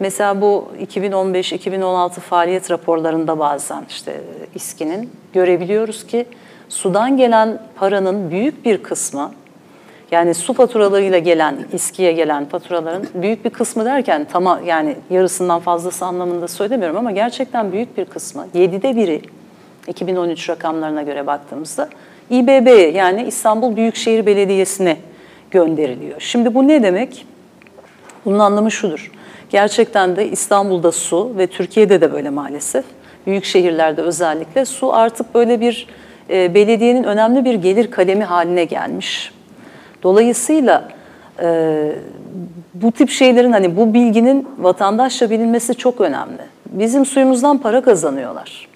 [0.00, 4.20] Mesela bu 2015-2016 faaliyet raporlarında bazen işte
[4.54, 6.26] İSKİ'nin görebiliyoruz ki
[6.68, 9.32] sudan gelen paranın büyük bir kısmı
[10.10, 16.04] yani su faturalarıyla gelen, İSKİ'ye gelen faturaların büyük bir kısmı derken tamam yani yarısından fazlası
[16.04, 19.22] anlamında söylemiyorum ama gerçekten büyük bir kısmı, 7'de biri
[19.88, 21.88] 2013 rakamlarına göre baktığımızda
[22.30, 24.96] İBB'ye yani İstanbul Büyükşehir Belediyesi'ne
[25.50, 26.20] gönderiliyor.
[26.20, 27.26] Şimdi bu ne demek?
[28.24, 29.12] Bunun anlamı şudur.
[29.50, 32.84] Gerçekten de İstanbul'da su ve Türkiye'de de böyle maalesef.
[33.26, 35.86] Büyük şehirlerde özellikle su artık böyle bir
[36.30, 39.32] e, belediyenin önemli bir gelir kalemi haline gelmiş.
[40.02, 40.88] Dolayısıyla
[41.42, 41.92] e,
[42.74, 46.42] bu tip şeylerin hani bu bilginin vatandaşça bilinmesi çok önemli.
[46.66, 48.68] Bizim suyumuzdan para kazanıyorlar.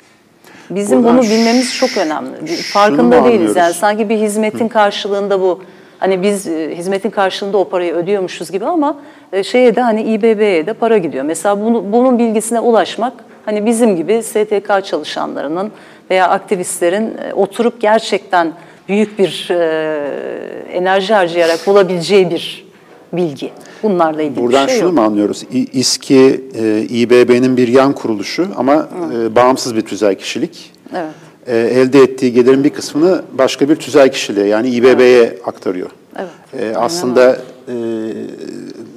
[0.71, 2.47] Bizim Buradan bunu bilmemiz çok önemli.
[2.73, 3.33] Farkında değiliz.
[3.33, 3.57] anlıyoruz?
[3.57, 5.63] Yani sanki bir hizmetin karşılığında bu
[5.99, 8.97] hani biz e, hizmetin karşılığında o parayı ödüyormuşuz gibi ama
[9.33, 11.25] e, şeye de hani İBB'ye de para gidiyor.
[11.25, 13.13] Mesela bunu, bunun bilgisine ulaşmak
[13.45, 15.73] hani bizim gibi STK çalışanlarının
[16.11, 18.53] veya aktivistlerin e, oturup gerçekten
[18.89, 22.67] büyük bir e, enerji harcayarak bulabileceği bir
[23.13, 23.53] bilgi.
[23.83, 24.99] Bunlarla ilgili Buradan bir şey şunu yok.
[24.99, 25.45] mu anlıyoruz?
[25.73, 28.89] İSKİ, e, İBB'nin bir yan kuruluşu ama
[29.23, 30.73] e, bağımsız bir tüzel kişilik.
[30.95, 31.11] Evet.
[31.47, 35.91] E, elde ettiği gelirin bir kısmını başka bir tüzel kişiliğe yani İBB'ye aktarıyor.
[36.19, 36.31] Evet,
[36.63, 37.37] E, aslında
[37.69, 37.75] e,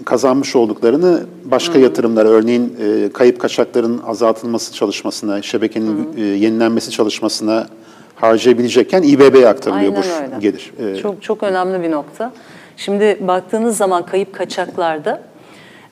[0.06, 7.68] kazanmış olduklarını başka yatırımlar, örneğin e, kayıp kaçakların azaltılması çalışmasına, şebekenin e, yenilenmesi çalışmasına
[8.16, 10.40] harcayabilecekken İBB'ye aktarılıyor Aynen bu öyle.
[10.40, 10.74] gelir.
[10.98, 12.32] E, Çok çok önemli bir nokta.
[12.78, 15.22] Şimdi baktığınız zaman kayıp kaçaklarda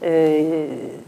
[0.03, 0.45] e,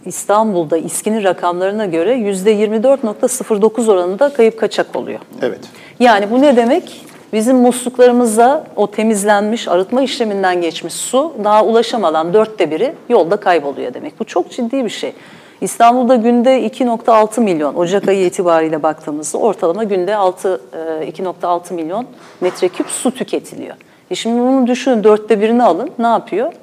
[0.06, 5.20] İstanbul'da İSKİ'nin rakamlarına göre %24.09 oranında kayıp kaçak oluyor.
[5.42, 5.60] evet.
[6.00, 7.06] Yani bu ne demek?
[7.34, 14.20] Bizim musluklarımıza o temizlenmiş, arıtma işleminden geçmiş su daha ulaşamadan dörtte biri yolda kayboluyor demek.
[14.20, 15.14] Bu çok ciddi bir şey.
[15.62, 20.62] İstanbul'da günde 2.6 milyon, Ocak ayı itibariyle baktığımızda ortalama günde 6,
[21.02, 22.06] e, 2.6 milyon
[22.42, 23.76] metreküp su tüketiliyor.
[24.12, 26.54] E şimdi bunu düşünün, dörtte birini alın, ne yapıyor?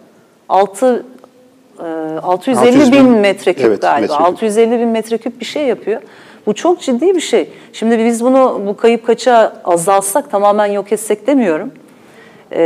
[0.49, 1.07] 6,
[1.79, 1.83] e,
[2.23, 4.01] 650 600 bin bin, metreküp evet, galiba.
[4.01, 4.27] metreküp.
[4.27, 6.03] 650 bin metreküp bir şey yapıyor.
[6.47, 7.49] Bu çok ciddi bir şey.
[7.73, 11.73] Şimdi biz bunu bu kayıp kaça azaltsak tamamen yok etsek demiyorum.
[12.53, 12.63] Ee,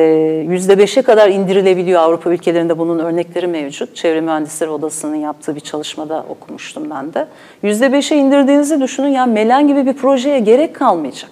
[0.48, 3.96] Yüzde beşe kadar indirilebiliyor Avrupa ülkelerinde bunun örnekleri mevcut.
[3.96, 7.26] Çevre Mühendisleri Odası'nın yaptığı bir çalışmada okumuştum ben de.
[7.62, 11.30] Yüzde beşe indirdiğinizi düşünün yani Melen gibi bir projeye gerek kalmayacak.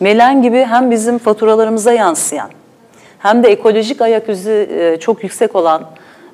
[0.00, 2.50] Melen gibi hem bizim faturalarımıza yansıyan
[3.24, 5.82] hem de ekolojik ayak izi e, çok yüksek olan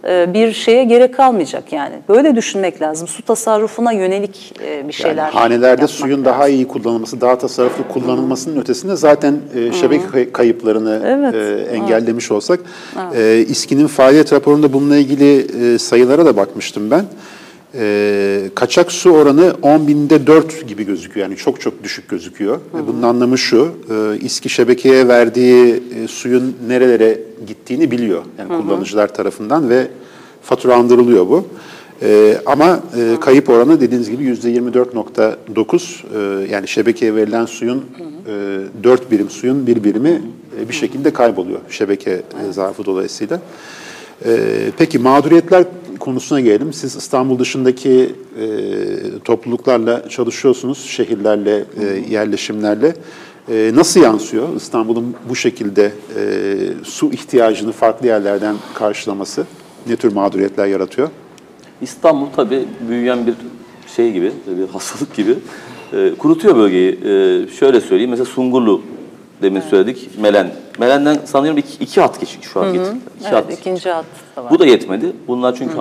[0.08, 1.94] e, bir şeye gerek kalmayacak yani.
[2.08, 3.08] Böyle düşünmek lazım.
[3.08, 6.24] Su tasarrufuna yönelik e, bir şeyler Yani hanelerde suyun lazım.
[6.24, 12.60] daha iyi kullanılması, daha tasarruflu kullanılmasının ötesinde zaten e, şebeke kay- kayıplarını Evet, engellemiş olsak.
[13.14, 17.04] E, İSKİ'nin faaliyet raporunda bununla ilgili sayılara da bakmıştım ben.
[17.74, 21.26] E, kaçak su oranı 10 binde 4 gibi gözüküyor.
[21.26, 22.56] Yani çok çok düşük gözüküyor.
[22.56, 28.22] E, bunun anlamı şu, e, İSKİ şebekeye verdiği e, suyun nerelere gittiğini biliyor.
[28.38, 29.88] Yani kullanıcılar tarafından ve
[30.42, 31.46] faturalandırılıyor bu.
[32.02, 37.84] Ee, ama e, kayıp oranı dediğiniz gibi yüzde 24.9 Ee, yani şebekeye verilen suyun
[38.26, 40.22] e, 4 birim suyun bir birimi
[40.60, 43.40] e, bir şekilde kayboluyor şebeke e, zarfı dolayısıyla.
[44.26, 44.38] Ee,
[44.78, 45.64] peki mağduriyetler
[46.00, 46.72] konusuna gelelim.
[46.72, 48.46] Siz İstanbul dışındaki e,
[49.24, 52.94] topluluklarla çalışıyorsunuz, şehirlerle, e, yerleşimlerle.
[53.48, 56.22] E, nasıl yansıyor İstanbul'un bu şekilde e,
[56.84, 59.46] su ihtiyacını farklı yerlerden karşılaması?
[59.86, 61.08] Ne tür mağduriyetler yaratıyor?
[61.82, 63.34] İstanbul tabii büyüyen bir
[63.96, 65.34] şey gibi, bir hastalık gibi
[65.92, 66.92] e, kurutuyor bölgeyi.
[66.92, 68.82] E, şöyle söyleyeyim, mesela Sungurlu
[69.42, 70.52] demin söyledik, Melen.
[70.80, 72.72] Melen'den sanıyorum iki, iki hat geçik şu an.
[72.72, 72.94] getirdiler.
[73.20, 73.52] İki Evet, hat.
[73.52, 74.04] ikinci hat
[74.36, 74.50] da var.
[74.50, 75.12] Bu da yetmedi.
[75.28, 75.74] Bunlar çünkü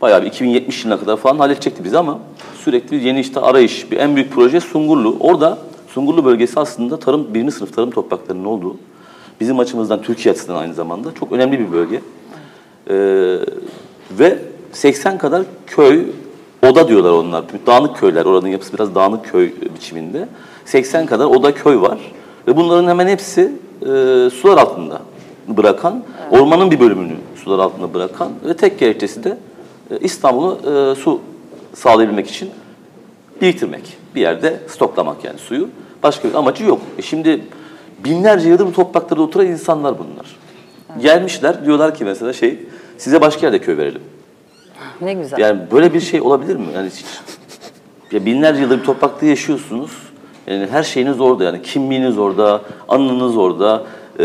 [0.00, 2.18] bayağı bir 2070 yılına kadar falan halledecekti bizi ama
[2.64, 3.90] sürekli yeni işte arayış.
[3.90, 5.16] Bir en büyük proje Sungurlu.
[5.20, 8.76] Orada Sungurlu bölgesi aslında tarım, birinci sınıf tarım topraklarının olduğu,
[9.40, 12.00] bizim açımızdan Türkiye açısından aynı zamanda çok önemli bir bölge.
[12.90, 12.94] Ee,
[14.10, 14.38] ve
[14.72, 16.04] 80 kadar köy
[16.66, 17.44] Oda diyorlar onlar.
[17.66, 18.24] Dağınık köyler.
[18.24, 20.28] Oranın yapısı biraz dağınık köy biçiminde.
[20.64, 21.98] 80 kadar oda köy var.
[22.48, 25.02] Ve bunların hemen hepsi e, sular altında
[25.48, 27.14] bırakan, ormanın bir bölümünü
[27.44, 29.38] sular altında bırakan ve tek gerekçesi de
[29.90, 31.20] e, İstanbul'u e, su
[31.74, 32.50] sağlayabilmek için
[33.40, 33.96] biriktirmek.
[34.14, 35.68] Bir yerde stoklamak yani suyu.
[36.02, 36.80] Başka bir amacı yok.
[36.98, 37.40] E şimdi
[38.04, 40.36] binlerce yıldır bu topraklarda oturan insanlar bunlar.
[41.02, 42.58] Gelmişler diyorlar ki mesela şey
[42.98, 44.02] size başka yerde köy verelim.
[45.00, 45.38] Ne güzel.
[45.38, 46.66] Yani böyle bir şey olabilir mi?
[46.74, 47.04] Yani hiç,
[48.12, 49.90] ya binlerce yıldır bir toprakta yaşıyorsunuz.
[50.46, 53.82] Yani her şeyiniz orada yani kimliğiniz orada, anınız orada.
[54.20, 54.24] e,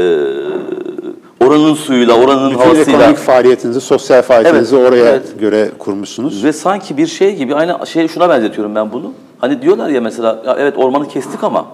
[1.45, 2.91] oranın suyuyla, oranın Bütün havasıyla.
[2.99, 5.39] ekonomik faaliyetinizi, sosyal faaliyetinizi Evet, oraya evet.
[5.39, 6.43] göre kurmuşsunuz.
[6.43, 9.11] Ve sanki bir şey gibi aynı şey şuna benzetiyorum ben bunu.
[9.39, 11.65] Hani diyorlar ya mesela ya evet ormanı kestik ama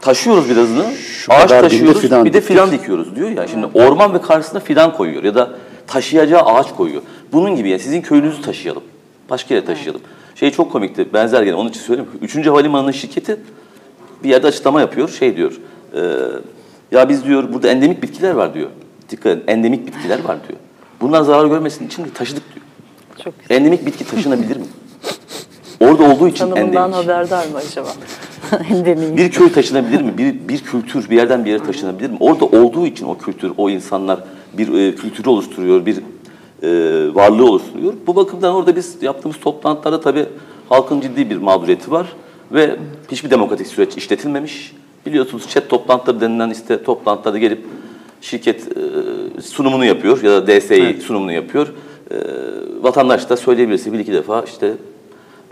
[0.00, 0.84] taşıyoruz birazını.
[1.28, 2.02] ağaç kadar binde taşıyoruz.
[2.02, 2.42] bir de diktik.
[2.42, 3.46] fidan dikiyoruz diyor ya.
[3.48, 5.50] Şimdi orman ve karşısına fidan koyuyor ya da
[5.86, 7.02] taşıyacağı ağaç koyuyor.
[7.32, 8.82] Bunun gibi ya sizin köyünüzü taşıyalım.
[9.30, 10.00] Başka yere taşıyalım.
[10.40, 11.12] Şey çok komikti.
[11.12, 12.10] Benzer gene onun için söyleyeyim.
[12.22, 13.40] Üçüncü havalimanının şirketi
[14.24, 15.08] bir yerde açıklama yapıyor.
[15.08, 15.52] Şey diyor.
[15.94, 16.00] e,
[16.92, 18.70] ya biz diyor burada endemik bitkiler var diyor.
[19.10, 20.58] Dikkat edin endemik bitkiler var diyor.
[21.00, 22.66] Bunlar zarar görmesin için taşıdık diyor.
[23.24, 23.56] Çok güzel.
[23.56, 24.64] Endemik bitki taşınabilir mi?
[25.80, 26.94] Orada olduğu için Tanımından endemik.
[27.04, 27.88] haberdar mı acaba?
[28.70, 29.16] Endemiyim.
[29.16, 30.18] Bir köy taşınabilir mi?
[30.18, 32.16] Bir, bir kültür bir yerden bir yere taşınabilir mi?
[32.20, 34.20] Orada olduğu için o kültür, o insanlar
[34.58, 35.98] bir e, kültürü oluşturuyor, bir
[36.62, 36.68] e,
[37.14, 37.92] varlığı oluşturuyor.
[38.06, 40.26] Bu bakımdan orada biz yaptığımız toplantılarda tabii
[40.68, 42.06] halkın ciddi bir mağduriyeti var
[42.52, 42.76] ve
[43.10, 44.72] hiçbir demokratik süreç işletilmemiş.
[45.06, 47.64] Biliyorsunuz chat toplantıları denilen işte toplantılarda gelip
[48.20, 48.68] şirket
[49.38, 51.72] e, sunumunu yapıyor ya da DSİ sunumunu yapıyor.
[52.10, 52.16] E,
[52.80, 54.66] vatandaş da söyleyebilirse bir iki defa işte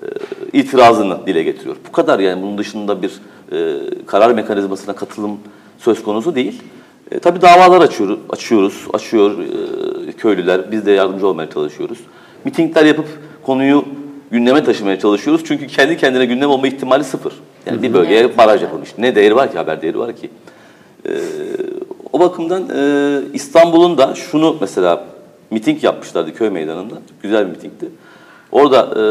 [0.02, 0.06] e,
[0.52, 1.76] itirazını dile getiriyor.
[1.88, 3.12] Bu kadar yani bunun dışında bir
[3.52, 5.38] e, karar mekanizmasına katılım
[5.78, 6.62] söz konusu değil.
[7.10, 10.72] E, tabii davalar açıyoruz, açıyoruz, açıyor e, köylüler.
[10.72, 11.98] Biz de yardımcı olmaya çalışıyoruz.
[12.44, 13.06] Mitingler yapıp
[13.42, 13.84] konuyu
[14.30, 15.42] gündeme taşımaya çalışıyoruz.
[15.46, 17.32] Çünkü kendi kendine gündem olma ihtimali sıfır.
[17.66, 18.98] Yani bir bölgeye baraj yapılmış.
[18.98, 20.30] Ne değeri var ki, haber değeri var ki.
[21.06, 21.10] E,
[22.12, 25.04] o bakımdan e, İstanbul'un da şunu mesela
[25.50, 26.94] miting yapmışlardı köy meydanında.
[27.22, 27.90] Güzel bir mitingdi.
[28.52, 29.02] Orada e,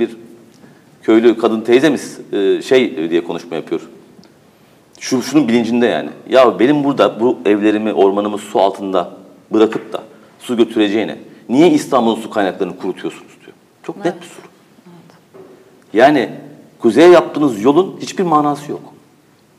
[0.00, 0.10] bir
[1.02, 3.80] köylü kadın teyzemiz e, şey diye konuşma yapıyor.
[5.02, 6.10] Şu, şunun bilincinde yani.
[6.28, 9.10] Ya benim burada bu evlerimi, ormanımı su altında
[9.52, 10.02] bırakıp da
[10.38, 13.56] su götüreceğine niye İstanbul'un su kaynaklarını kurutuyorsunuz diyor.
[13.82, 14.46] Çok net bir soru.
[15.92, 16.30] Yani
[16.78, 18.80] kuzeye yaptığınız yolun hiçbir manası yok.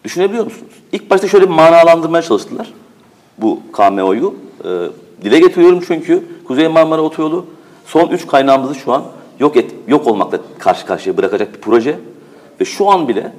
[0.03, 0.73] Düşünebiliyor musunuz?
[0.91, 2.73] İlk başta şöyle bir manalandırmaya çalıştılar
[3.37, 4.35] bu KMO'yu.
[4.63, 4.69] E,
[5.23, 7.45] dile getiriyorum çünkü Kuzey Marmara Otoyolu
[7.85, 9.03] son üç kaynağımızı şu an
[9.39, 11.99] yok et, yok olmakla karşı karşıya bırakacak bir proje.
[12.61, 13.33] Ve şu an bile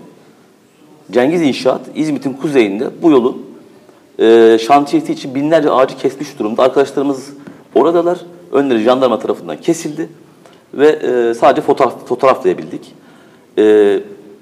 [1.10, 3.42] Cengiz İnşaat İzmit'in kuzeyinde bu yolun
[4.18, 6.62] e, şantiyeti için binlerce ağacı kesmiş durumda.
[6.62, 7.26] Arkadaşlarımız
[7.74, 8.18] oradalar.
[8.52, 10.08] Önleri jandarma tarafından kesildi
[10.74, 12.94] ve e, sadece fotoğraf fotoğraflayabildik.
[13.58, 14.00] E,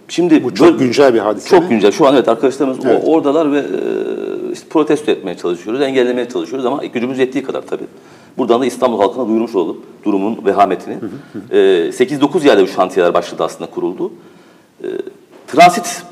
[0.08, 1.48] şimdi Bu çok böyle- güncel bir hadise.
[1.48, 1.68] Çok mi?
[1.68, 1.92] güncel.
[1.92, 3.02] Şu an evet arkadaşlarımız o- Evet.
[3.06, 3.62] oradalar ve e,
[4.52, 7.84] işte protesto etmeye çalışıyoruz, engellemeye çalışıyoruz ama gücümüz yettiği kadar tabii.
[8.38, 10.94] Buradan da İstanbul halkına duyurmuş olalım durumun vehametini.
[11.50, 11.56] E,
[11.92, 14.12] 8-9 yerde bu şantiyeler başladı aslında kuruldu.
[14.82, 14.86] E,
[15.46, 16.02] transit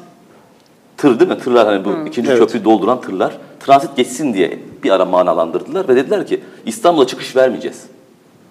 [1.01, 1.39] tır değil mi?
[1.39, 2.41] Tırlar hani bu ikinci Evet.
[2.41, 3.39] köprüyü dolduran tırlar.
[3.61, 7.85] Transit geçsin diye bir ara manalandırdılar ve dediler ki İstanbul'a çıkış vermeyeceğiz.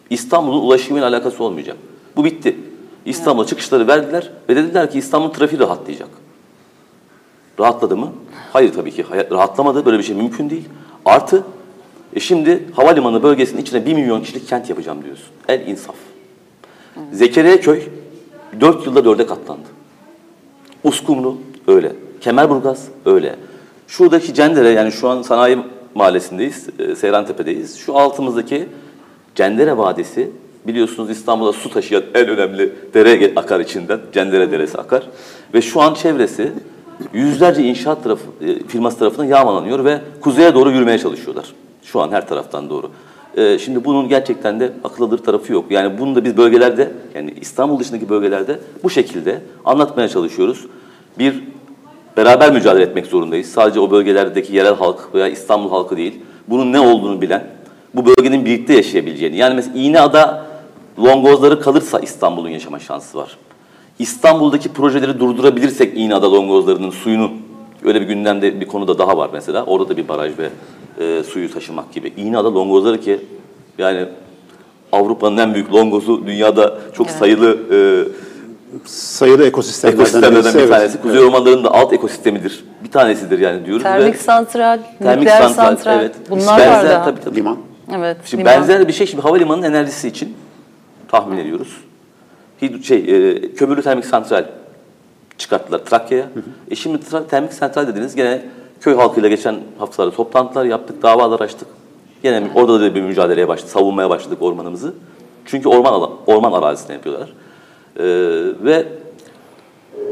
[0.10, 1.78] İstanbul'un ulaşımıyla alakası olmayacak.
[2.16, 2.58] Bu bitti.
[3.06, 6.10] İstanbul'a çıkışları verdiler ve dediler ki İstanbul trafiği rahatlayacak.
[7.60, 8.12] Rahatladı mı?
[8.54, 9.06] Hayır tabii ki.
[9.32, 9.86] Rahatlamadı.
[9.86, 10.70] Böyle bir şey mümkün değil.
[11.06, 11.44] Artı
[12.14, 15.28] e şimdi havalimanı bölgesinin içine 1 milyon kişilik kent yapacağım diyorsun.
[15.48, 15.96] El insaf.
[17.12, 17.82] Zekeriya köy
[18.62, 19.68] 4 yılda 4'e katlandı.
[20.84, 22.09] Uskumru öyle.
[22.21, 23.36] Kemerburgaz öyle.
[23.88, 25.58] Şuradaki Cendere yani şu an sanayi
[25.95, 26.69] mahallesindeyiz.
[26.79, 27.77] E, Seyrantepe'deyiz.
[27.77, 28.67] Şu altımızdaki
[29.36, 30.32] Cendere Vadisi
[30.67, 33.99] biliyorsunuz İstanbul'da su taşıyan en önemli dere akar içinden.
[34.13, 35.03] Cendere Deresi akar.
[35.53, 36.51] Ve şu an çevresi
[37.13, 41.53] yüzlerce inşaat tarafı, e, firması tarafından yağmalanıyor ve kuzeye doğru yürümeye çalışıyorlar.
[41.84, 42.91] Şu an her taraftan doğru.
[43.38, 45.65] E, şimdi bunun gerçekten de akıl alır tarafı yok.
[45.69, 50.65] Yani bunu da biz bölgelerde yani İstanbul dışındaki bölgelerde bu şekilde anlatmaya çalışıyoruz.
[51.19, 51.43] Bir
[52.19, 53.47] beraber mücadele etmek zorundayız.
[53.47, 56.19] Sadece o bölgelerdeki yerel halk veya İstanbul halkı değil.
[56.47, 57.47] Bunun ne olduğunu bilen,
[57.95, 59.38] bu bölgenin birlikte yaşayabileceğini.
[59.38, 60.45] Yani mesela İğneada
[61.03, 63.38] longozları kalırsa İstanbul'un yaşama şansı var.
[63.99, 67.32] İstanbul'daki projeleri durdurabilirsek İğneada longozlarının suyunu,
[67.86, 69.65] öyle bir gündemde bir konu da daha var mesela.
[69.65, 70.49] Orada da bir baraj ve
[70.99, 72.13] e, suyu taşımak gibi.
[72.17, 73.19] İğneada longozları ki
[73.77, 74.05] yani
[74.91, 77.19] Avrupa'nın en büyük longozu dünyada çok Evet.
[77.19, 77.77] sayılı e,
[78.86, 80.71] Sayılı ekosistemlerden, ekosistemlerden birisi, bir evet.
[80.71, 81.01] tanesi.
[81.01, 82.65] Kuzey ormanlarının da alt ekosistemidir.
[82.84, 83.84] Bir tanesidir yani diyoruz.
[83.84, 85.99] Termik ve santral, termik nükleer santral, santral.
[85.99, 86.15] evet.
[86.29, 87.05] Bunlar benzer, var daha.
[87.05, 87.36] Tabii, tabii.
[87.36, 87.58] Liman.
[87.95, 88.17] Evet.
[88.25, 88.53] Şimdi liman.
[88.53, 90.38] benzer bir şey şimdi havalimanının enerjisi için
[91.08, 91.77] tahmin ediyoruz.
[92.62, 94.45] hidro, şey, e, kömürlü termik santral
[95.38, 96.25] çıkarttılar Trakya'ya.
[96.71, 98.41] E şimdi tra- termik santral dediniz gene
[98.82, 101.67] köy halkıyla geçen haftalarda toplantılar yaptık, davalar açtık.
[102.23, 104.93] Gene orada da bir mücadeleye başladık, savunmaya başladık ormanımızı.
[105.45, 107.29] Çünkü orman alan, orman arazisine yapıyorlar.
[108.00, 108.04] E,
[108.64, 108.88] ve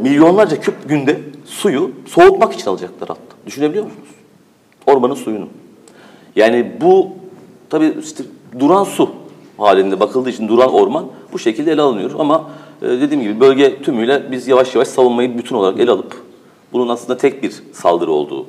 [0.02, 3.36] milyonlarca küp günde suyu soğutmak için alacaklar hatta.
[3.46, 4.08] Düşünebiliyor musunuz?
[4.86, 5.48] Ormanın suyunu.
[6.36, 7.10] Yani bu
[7.70, 8.24] tabii işte
[8.60, 9.10] duran su
[9.58, 12.12] halinde bakıldığı için duran orman bu şekilde ele alınıyor.
[12.20, 12.50] Ama
[12.82, 16.16] e, dediğim gibi bölge tümüyle biz yavaş yavaş savunmayı bütün olarak ele alıp
[16.74, 18.46] bunun aslında tek bir saldırı olduğu.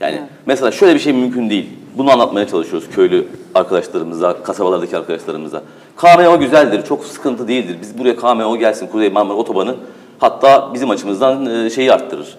[0.00, 1.66] Yani mesela şöyle bir şey mümkün değil.
[1.98, 5.62] Bunu anlatmaya çalışıyoruz köylü arkadaşlarımıza, kasabalardaki arkadaşlarımıza.
[5.96, 7.76] KMO güzeldir, çok sıkıntı değildir.
[7.82, 9.74] Biz buraya KMO gelsin, Kuzey Marmara Otobanı
[10.18, 12.36] hatta bizim açımızdan e, şeyi arttırır.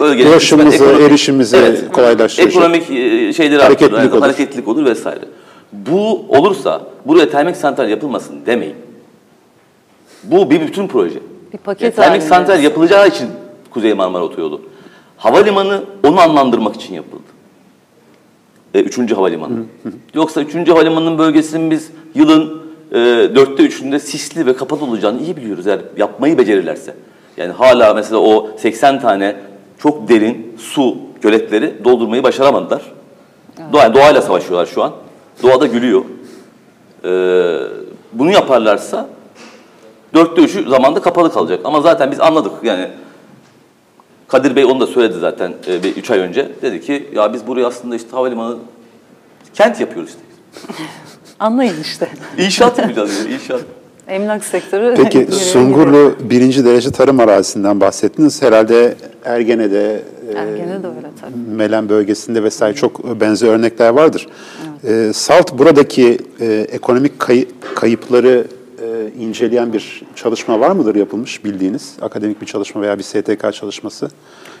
[0.00, 2.56] Bölgenin Ulaşımımızı, ekonomik- erişimimizi kolaylaştıracak.
[2.56, 4.22] Ekonomik e, şeyleri Hareketlilik arttırır, olur.
[4.22, 5.20] hareketlilik olur vesaire.
[5.72, 8.76] Bu olursa buraya termik santral yapılmasın demeyin.
[10.24, 11.18] Bu bir bütün proje.
[11.52, 12.26] Bir paket Yani termik halinde.
[12.28, 13.28] santral yapılacağı için
[13.70, 14.60] Kuzey Marmara Otoyolu.
[15.16, 17.22] Havalimanı onu anlamlandırmak için yapıldı.
[18.74, 19.52] E, üçüncü havalimanı.
[20.14, 22.63] Yoksa üçüncü havalimanının bölgesinin biz yılın e,
[23.34, 25.66] dörtte üçünde sisli ve kapalı olacağını iyi biliyoruz.
[25.66, 26.94] eğer yapmayı becerirlerse.
[27.36, 29.36] Yani hala mesela o 80 tane
[29.78, 32.82] çok derin su göletleri doldurmayı başaramadılar.
[33.72, 34.92] Doğa, doğayla savaşıyorlar şu an.
[35.42, 36.04] Doğada gülüyor.
[37.04, 37.58] Ee,
[38.12, 39.08] bunu yaparlarsa
[40.14, 41.60] dörtte üçü zamanda kapalı kalacak.
[41.64, 42.88] Ama zaten biz anladık yani
[44.28, 45.54] Kadir Bey onu da söyledi zaten
[45.96, 46.52] 3 ay önce.
[46.62, 48.56] Dedi ki ya biz buraya aslında işte havalimanı
[49.54, 50.20] kent yapıyoruz işte.
[51.40, 52.08] Anlayın işte.
[52.38, 53.60] İnşaat yapacağız diyor, inşaat.
[54.08, 54.94] Emlak sektörü.
[54.96, 55.28] Peki.
[55.32, 58.42] Sungurlu birinci derece tarım arazisinden bahsettiniz.
[58.42, 58.94] Herhalde
[59.24, 60.02] Ergene'de,
[60.34, 61.56] e, Ergene de öyle tabii.
[61.56, 64.26] Melen bölgesinde vesaire çok benzer örnekler vardır.
[64.84, 68.44] E, SALT buradaki e, ekonomik kayı- kayıpları
[68.82, 71.92] e, inceleyen bir çalışma var mıdır yapılmış bildiğiniz?
[72.02, 74.08] Akademik bir çalışma veya bir STK çalışması.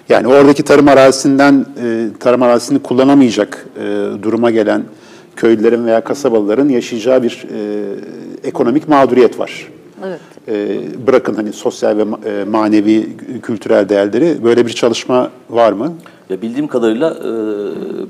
[0.08, 3.82] Yani oradaki tarım arazisinden, e, tarım arazisini kullanamayacak e,
[4.22, 4.82] duruma gelen
[5.36, 9.68] köylülerin veya kasabalıların yaşayacağı bir e, ekonomik mağduriyet var.
[10.06, 10.20] Evet.
[10.48, 13.06] E, bırakın hani sosyal ve e, manevi,
[13.42, 15.92] kültürel değerleri böyle bir çalışma var mı?
[16.30, 17.30] Ya bildiğim kadarıyla e,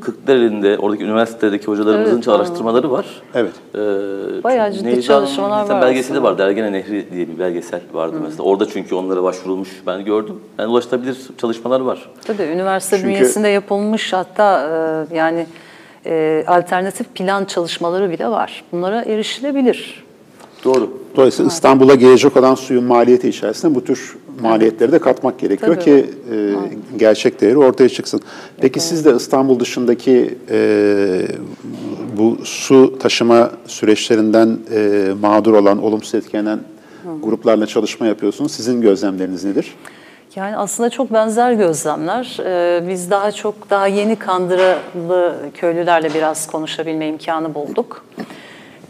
[0.01, 3.07] Kırklareli'nde oradaki üniversitedeki hocalarımızın Evet, araştırmaları var.
[3.35, 3.53] Evet.
[3.75, 3.79] E,
[4.45, 6.23] Bayağı ciddi Neyza'nın çalışmalar var belgeseli aslında.
[6.31, 6.43] vardı.
[6.43, 8.43] Ergene Nehri diye bir belgesel vardı mesela.
[8.43, 10.35] Orada çünkü onlara başvurulmuş ben gördüm.
[10.59, 12.11] Yani ulaşılabilir çalışmalar var.
[12.25, 14.69] Tabii üniversite Çünkü- bünyesinde yapılmış hatta
[15.11, 15.47] e, yani
[16.07, 18.64] e, alternatif plan çalışmaları bile var.
[18.73, 20.05] Bunlara erişilebilir.
[20.64, 20.90] Doğru.
[21.17, 25.85] Dolayısıyla İstanbul'a gelecek olan suyun maliyeti içerisinde bu tür maliyetleri de katmak gerekiyor Tabii.
[25.85, 26.55] ki e,
[26.97, 28.21] gerçek değeri ortaya çıksın.
[28.61, 31.27] Peki siz de İstanbul dışındaki e,
[32.17, 36.61] bu su taşıma süreçlerinden e, mağdur olan, olumsuz etkilenen
[37.23, 38.53] gruplarla çalışma yapıyorsunuz.
[38.53, 39.75] Sizin gözlemleriniz nedir?
[40.37, 42.37] Yani aslında çok benzer gözlemler.
[42.44, 48.05] Ee, Biz daha çok daha yeni Kandıralı köylülerle biraz konuşabilme imkanı bulduk.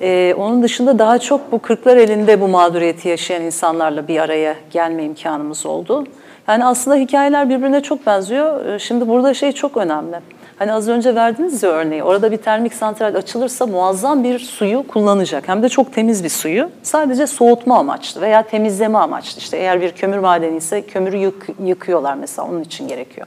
[0.00, 5.04] Ee, Onun dışında daha çok bu kırklar elinde bu mağduriyeti yaşayan insanlarla bir araya gelme
[5.04, 6.04] imkanımız oldu.
[6.48, 8.66] Yani aslında hikayeler birbirine çok benziyor.
[8.66, 10.16] Ee, Şimdi burada şey çok önemli.
[10.58, 12.02] Hani az önce verdiniz ya örneği.
[12.02, 15.48] Orada bir termik santral açılırsa muazzam bir suyu kullanacak.
[15.48, 16.70] Hem de çok temiz bir suyu.
[16.82, 19.38] Sadece soğutma amaçlı veya temizleme amaçlı.
[19.38, 23.26] İşte eğer bir kömür madeni ise kömürü yık- yıkıyorlar mesela onun için gerekiyor.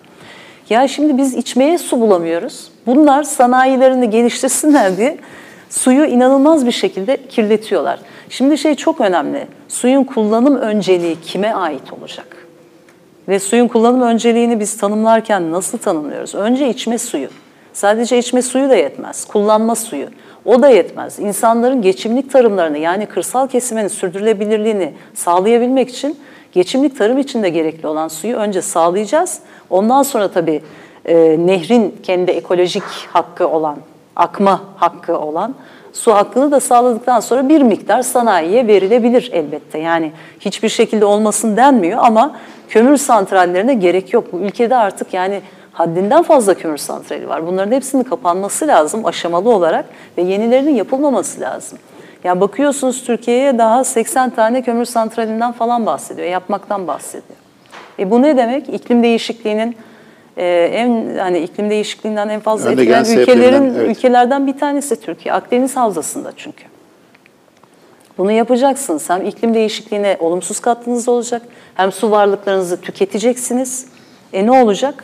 [0.70, 2.72] Ya şimdi biz içmeye su bulamıyoruz.
[2.86, 5.18] Bunlar sanayilerini geliştirsinler diye
[5.70, 8.00] suyu inanılmaz bir şekilde kirletiyorlar.
[8.30, 9.48] Şimdi şey çok önemli.
[9.68, 12.37] Suyun kullanım önceliği kime ait olacak?
[13.28, 16.36] Ve suyun kullanım önceliğini biz tanımlarken nasıl tanımlıyoruz?
[16.36, 17.28] Önce içme suyu.
[17.74, 19.26] Sadece içme suyu da yetmez.
[19.26, 20.08] Kullanma suyu.
[20.46, 21.20] O da yetmez.
[21.20, 26.20] İnsanların geçimlik tarımlarını yani kırsal kesimin sürdürülebilirliğini sağlayabilmek için
[26.52, 29.40] geçimlik tarım için de gerekli olan suyu önce sağlayacağız.
[29.70, 30.62] Ondan sonra tabii
[31.06, 31.16] e,
[31.48, 33.78] nehrin kendi ekolojik hakkı olan,
[34.16, 35.56] akma hakkı olan
[35.94, 39.80] su hakkını da sağladıktan sonra bir miktar sanayiye verilebilir elbette.
[39.80, 42.36] Yani hiçbir şekilde olmasın denmiyor ama
[42.70, 44.34] kömür santrallerine gerek yok.
[44.34, 45.42] Bu ülkede artık yani
[45.72, 47.48] haddinden fazla kömür santrali var.
[47.48, 49.86] Bunların hepsinin kapanması lazım aşamalı olarak
[50.18, 51.80] ve yenilerinin yapılmaması lazım.
[52.24, 57.40] Yani bakıyorsunuz Türkiye'ye daha 80 tane kömür santralinden falan bahsediyor, yapmaktan bahsediyor.
[58.00, 58.70] E bu ne demek?
[58.70, 59.78] İklim değişikliğinin
[60.38, 63.98] e, en hani iklim değişikliğinden en fazla etkilenen ülkelerin evet.
[63.98, 65.34] ülkelerden bir tanesi Türkiye.
[65.34, 66.77] Akdeniz Havzası'nda çünkü.
[68.18, 69.10] Bunu yapacaksınız.
[69.10, 71.42] Hem iklim değişikliğine olumsuz katkınız olacak,
[71.76, 73.86] hem su varlıklarınızı tüketeceksiniz.
[74.34, 75.04] E ne olacak?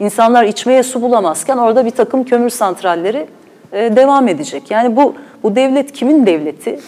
[0.00, 3.26] İnsanlar içmeye su bulamazken orada bir takım kömür santralleri
[3.72, 4.70] e, devam edecek.
[4.70, 6.80] Yani bu bu devlet kimin devleti?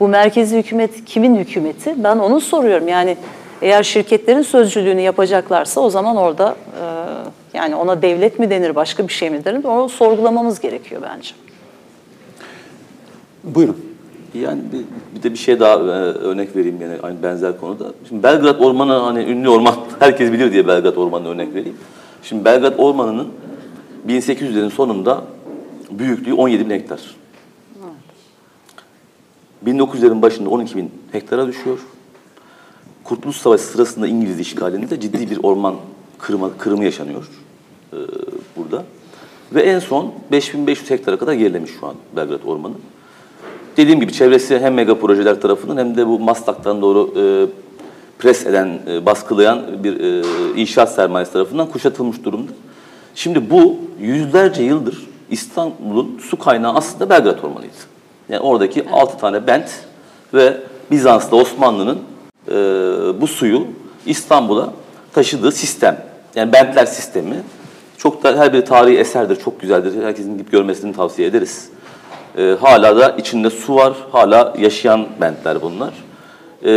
[0.00, 2.04] Bu merkezi hükümet kimin hükümeti?
[2.04, 2.88] Ben onu soruyorum.
[2.88, 3.16] Yani
[3.62, 6.84] eğer şirketlerin sözcülüğünü yapacaklarsa o zaman orada e,
[7.58, 9.64] yani ona devlet mi denir, başka bir şey mi denir?
[9.64, 11.34] Onu sorgulamamız gerekiyor bence.
[13.44, 13.87] Buyurun.
[14.34, 14.84] Yani bir,
[15.16, 17.92] bir de bir şey daha e, örnek vereyim yine aynı benzer konuda.
[18.08, 21.76] Şimdi Belgrad Ormanı hani ünlü orman herkes bilir diye Belgrad Ormanı'nı örnek vereyim.
[22.22, 23.28] Şimdi Belgrad Ormanı'nın
[24.08, 25.24] 1800'lerin sonunda
[25.90, 27.00] büyüklüğü 17 bin hektar.
[29.66, 31.78] 1900'lerin başında 12 bin hektara düşüyor.
[33.04, 35.74] Kurtuluş Savaşı sırasında İngiliz işgalinde ciddi bir orman
[36.18, 37.28] kırma, kırımı yaşanıyor
[37.92, 37.96] e,
[38.56, 38.84] burada.
[39.54, 42.74] Ve en son 5500 hektara kadar gerilemiş şu an Belgrad Ormanı.
[43.78, 47.22] Dediğim gibi çevresi hem mega projeler tarafından hem de bu Maslak'tan doğru e,
[48.18, 50.22] pres eden, e, baskılayan bir e,
[50.60, 52.52] inşaat sermayesi tarafından kuşatılmış durumda.
[53.14, 57.72] Şimdi bu yüzlerce yıldır İstanbul'un su kaynağı aslında Belgrad Ormanı'ydı.
[58.28, 58.92] Yani oradaki evet.
[58.92, 59.70] 6 tane bent
[60.34, 60.56] ve
[60.90, 61.98] Bizans'ta Osmanlı'nın
[62.48, 62.54] e,
[63.20, 63.66] bu suyu
[64.06, 64.72] İstanbul'a
[65.12, 66.04] taşıdığı sistem.
[66.34, 67.36] Yani bentler sistemi.
[67.98, 70.02] Çok da her bir tarihi eserdir, çok güzeldir.
[70.02, 71.68] Herkesin gidip görmesini tavsiye ederiz.
[72.36, 75.94] E, hala da içinde su var, hala yaşayan bentler bunlar.
[76.64, 76.70] E,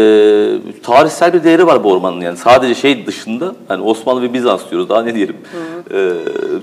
[0.83, 4.89] tarihsel bir değeri var bu ormanın yani sadece şey dışında hani Osmanlı ve Bizans diyoruz
[4.89, 5.37] daha ne diyelim.
[5.93, 6.13] E,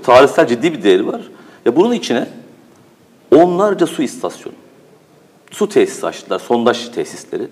[0.03, 1.21] tarihsel ciddi bir değeri var.
[1.65, 2.27] Ya bunun içine
[3.35, 4.55] onlarca su istasyonu,
[5.51, 7.47] su tesisi açtılar, sondaj tesisleri.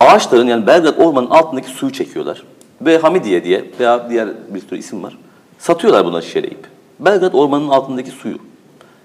[0.00, 2.42] Ağaçların yani Belgrad Ormanı'nın altındaki suyu çekiyorlar.
[2.80, 5.18] Ve Hamidiye diye veya diğer bir sürü isim var.
[5.58, 6.66] Satıyorlar buna şişeleyip.
[7.00, 8.38] Belgrad Ormanı'nın altındaki suyu.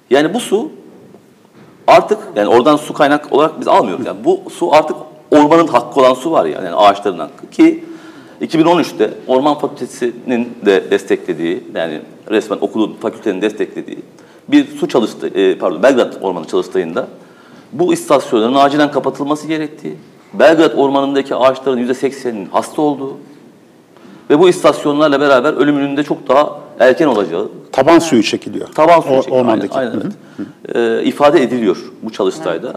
[0.09, 0.71] Yani bu su
[1.87, 4.05] artık yani oradan su kaynak olarak biz almıyoruz.
[4.05, 4.97] Yani bu su artık
[5.31, 7.83] ormanın hakkı olan su var ya yani ağaçların hakkı ki
[8.41, 13.99] 2013'te Orman Fakültesi'nin de desteklediği yani resmen okulun fakültenin desteklediği
[14.47, 17.07] bir su çalıştı e, pardon Belgrad Ormanı çalıştayında
[17.73, 19.95] bu istasyonların acilen kapatılması gerektiği,
[20.33, 23.17] Belgrad Ormanı'ndaki ağaçların %80'inin hasta olduğu
[24.29, 27.49] ve bu istasyonlarla beraber ölümünün de çok daha erken olacağı.
[27.71, 28.67] Taban suyu çekiliyor.
[28.67, 29.41] Taban suyu çekiliyor.
[29.41, 29.73] Ormandaki.
[29.73, 30.75] Aynen, aynen evet.
[30.75, 32.73] Ee, ifade ediliyor bu çalıştayda.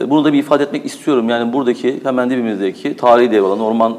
[0.00, 1.28] Ee, bunu da bir ifade etmek istiyorum.
[1.28, 3.96] Yani buradaki hemen dibimizdeki tarihi dev olan ormanın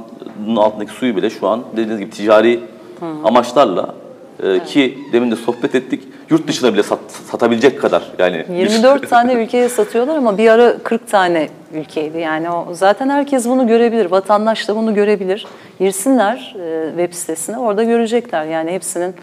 [0.55, 2.59] altındaki suyu bile şu an dediğiniz gibi ticari
[2.99, 3.05] Hı.
[3.23, 4.00] amaçlarla e,
[4.43, 4.65] evet.
[4.65, 6.99] ki demin de sohbet ettik yurt dışına bile sat,
[7.31, 12.17] satabilecek kadar yani 24 tane ülkeye satıyorlar ama bir ara 40 tane ülkeydi.
[12.17, 15.47] Yani o zaten herkes bunu görebilir vatandaş da bunu görebilir.
[15.79, 18.45] Girsinler e, web sitesine orada görecekler.
[18.45, 19.15] Yani hepsinin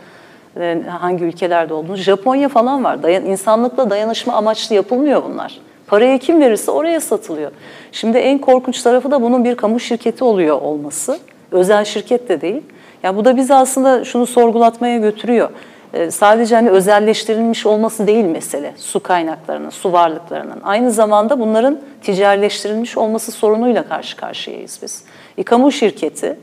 [0.60, 1.96] e, hangi ülkelerde olduğunu.
[1.96, 3.02] Japonya falan var.
[3.02, 5.60] Dayan, insanlıkla dayanışma amaçlı yapılmıyor bunlar.
[5.86, 7.50] Parayı kim verirse oraya satılıyor.
[7.92, 11.18] Şimdi en korkunç tarafı da bunun bir kamu şirketi oluyor olması.
[11.52, 12.62] Özel şirket de değil
[13.03, 15.51] ya bu da bizi aslında şunu sorgulatmaya götürüyor
[15.94, 20.61] ee, sadece hani özelleştirilmiş olması değil mesele su kaynaklarının, su varlıklarının.
[20.64, 25.05] Aynı zamanda bunların ticarileştirilmiş olması sorunuyla karşı karşıyayız biz.
[25.38, 26.38] E, kamu şirketi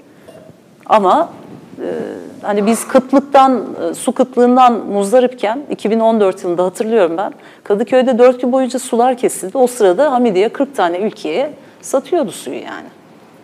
[0.85, 1.29] ama
[1.81, 1.89] e,
[2.41, 7.33] hani biz kıtlıktan, e, su kıtlığından muzdaripken 2014 yılında hatırlıyorum ben
[7.63, 9.57] Kadıköy'de 4 gün boyunca sular kesildi.
[9.57, 11.51] O sırada Hamidiye 40 tane ülkeye
[11.81, 12.94] satıyordu suyu yani.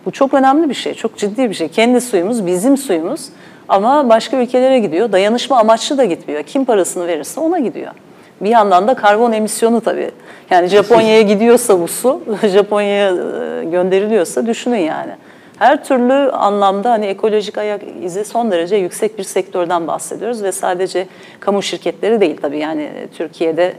[0.06, 1.68] Bu çok önemli bir şey, çok ciddi bir şey.
[1.68, 3.28] Kendi suyumuz, bizim suyumuz
[3.68, 5.12] ama başka ülkelere gidiyor.
[5.12, 6.42] Dayanışma amaçlı da gitmiyor.
[6.42, 7.92] Kim parasını verirse ona gidiyor.
[8.40, 10.10] Bir yandan da karbon emisyonu tabii.
[10.50, 12.20] Yani Japonya'ya gidiyorsa bu su,
[12.52, 15.12] Japonya'ya e, gönderiliyorsa düşünün yani.
[15.58, 21.06] Her türlü anlamda hani ekolojik ayak izi son derece yüksek bir sektörden bahsediyoruz ve sadece
[21.40, 23.74] kamu şirketleri değil tabii yani Türkiye'de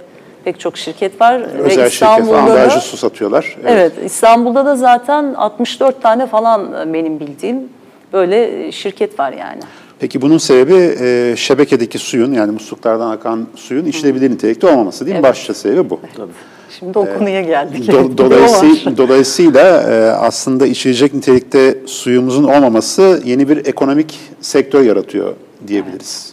[0.45, 1.41] pek çok şirket var.
[1.41, 3.57] Özel ve İstanbul'da şirket ambalajlı su satıyorlar.
[3.61, 3.71] Evet.
[3.71, 7.69] evet İstanbul'da da zaten 64 tane falan benim bildiğim
[8.13, 9.61] böyle şirket var yani.
[9.99, 15.19] Peki bunun sebebi e, şebekedeki suyun yani musluklardan akan suyun içilebilir nitelikte olmaması değil mi?
[15.19, 15.29] Evet.
[15.29, 15.99] Başlıca sebebi bu.
[16.17, 16.31] Tabii.
[16.79, 17.91] Şimdi o konuya geldik.
[17.91, 25.33] Do, dolayısıyla, dolayısıyla e, aslında içilecek nitelikte suyumuzun olmaması yeni bir ekonomik sektör yaratıyor
[25.67, 26.25] diyebiliriz.
[26.27, 26.32] Evet.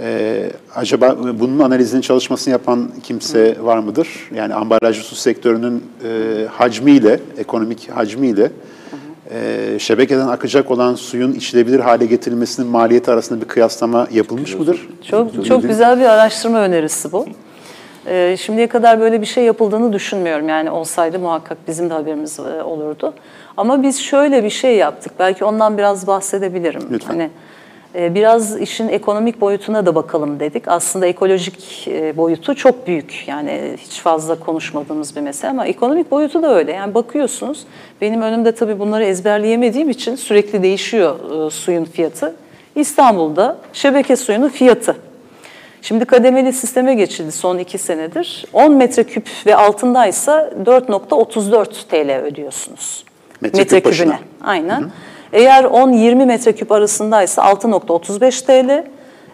[0.00, 0.18] Aynen.
[0.18, 4.08] E, acaba bunun analizini çalışmasını yapan kimse var mıdır?
[4.34, 8.50] Yani ambalajlı su sektörünün e, hacmiyle, ekonomik hacmiyle
[9.30, 14.88] e, şebekeden akacak olan suyun içilebilir hale getirilmesinin maliyeti arasında bir kıyaslama yapılmış mıdır?
[15.10, 17.26] Çok çok, güzel bir araştırma önerisi bu.
[18.06, 20.48] E, şimdiye kadar böyle bir şey yapıldığını düşünmüyorum.
[20.48, 23.14] Yani olsaydı muhakkak bizim de haberimiz e, olurdu.
[23.56, 25.12] Ama biz şöyle bir şey yaptık.
[25.18, 26.82] Belki ondan biraz bahsedebilirim.
[26.90, 27.12] Lütfen.
[27.12, 27.30] Hani, ee,
[27.94, 30.68] biraz işin ekonomik boyutuna da bakalım dedik.
[30.68, 33.24] Aslında ekolojik e, boyutu çok büyük.
[33.26, 36.72] Yani hiç fazla konuşmadığımız bir mesele ama ekonomik boyutu da öyle.
[36.72, 37.64] Yani bakıyorsunuz
[38.00, 42.34] benim önümde tabii bunları ezberleyemediğim için sürekli değişiyor e, suyun fiyatı.
[42.74, 44.96] İstanbul'da şebeke suyunun fiyatı.
[45.82, 48.44] Şimdi kademeli sisteme geçildi son iki senedir.
[48.52, 53.04] 10 metreküp ve altındaysa 4.34 TL ödüyorsunuz.
[53.40, 54.18] Metreküp başına.
[54.44, 54.80] Aynen.
[54.80, 54.90] Hı hı.
[55.32, 58.86] Eğer 10-20 metreküp arasındaysa 6.35 TL.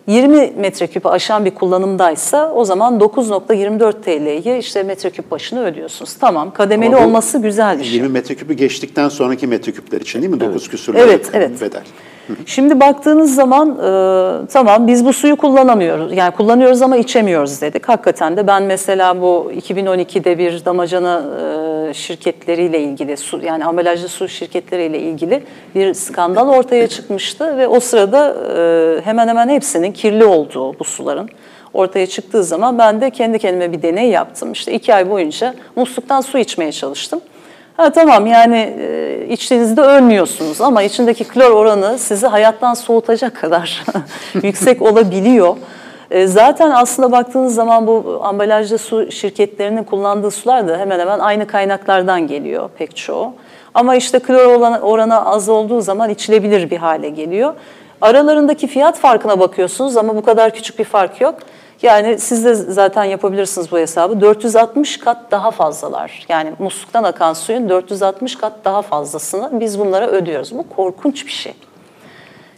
[0.07, 6.15] 20 metreküpü aşan bir kullanımdaysa o zaman 9.24 TL'yi işte metreküp başına ödüyorsunuz.
[6.21, 7.95] Tamam kademeli olması güzel bir şey.
[7.95, 10.41] 20 metreküpü geçtikten sonraki metreküpler için değil mi?
[10.41, 10.71] 9 evet.
[10.71, 11.61] küsürlü evet, evet.
[11.61, 11.83] bedel.
[12.47, 16.17] Şimdi baktığınız zaman e, tamam biz bu suyu kullanamıyoruz.
[16.17, 17.89] Yani kullanıyoruz ama içemiyoruz dedik.
[17.89, 21.23] Hakikaten de ben mesela bu 2012'de bir damacana
[21.91, 25.43] e, şirketleriyle ilgili su yani ambalajlı su şirketleriyle ilgili
[25.75, 31.29] bir skandal ortaya çıkmıştı ve o sırada e, hemen hemen hepsinin kirli olduğu bu suların
[31.75, 34.53] ortaya çıktığı zaman ben de kendi kendime bir deney yaptım.
[34.53, 37.21] İşte iki ay boyunca musluktan su içmeye çalıştım.
[37.77, 43.85] Ha tamam yani e, içtiğinizde ölmüyorsunuz ama içindeki klor oranı sizi hayattan soğutacak kadar
[44.43, 45.57] yüksek olabiliyor.
[46.11, 51.47] E, zaten aslında baktığınız zaman bu ambalajlı su şirketlerinin kullandığı sular da hemen hemen aynı
[51.47, 53.33] kaynaklardan geliyor pek çoğu.
[53.75, 57.55] Ama işte klor oranı az olduğu zaman içilebilir bir hale geliyor.
[58.01, 61.35] Aralarındaki fiyat farkına bakıyorsunuz ama bu kadar küçük bir fark yok.
[61.83, 64.21] Yani siz de zaten yapabilirsiniz bu hesabı.
[64.21, 66.27] 460 kat daha fazlalar.
[66.29, 70.59] Yani musluktan akan suyun 460 kat daha fazlasını biz bunlara ödüyoruz.
[70.59, 71.55] Bu korkunç bir şey.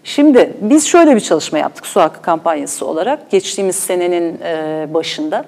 [0.04, 4.40] Şimdi biz şöyle bir çalışma yaptık su hakkı kampanyası olarak geçtiğimiz senenin
[4.94, 5.44] başında.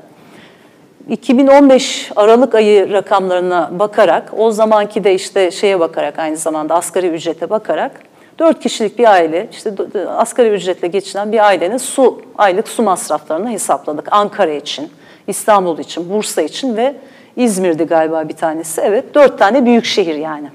[1.09, 7.51] 2015 Aralık ayı rakamlarına bakarak, o zamanki de işte şeye bakarak aynı zamanda asgari ücrete
[7.51, 7.93] bakarak
[8.41, 9.73] Dört kişilik bir aile, işte
[10.09, 14.09] asgari ücretle geçinen bir ailenin su, aylık su masraflarını hesapladık.
[14.11, 14.89] Ankara için,
[15.27, 16.95] İstanbul için, Bursa için ve
[17.37, 18.81] İzmir'di galiba bir tanesi.
[18.81, 20.49] Evet, dört tane büyük şehir yani.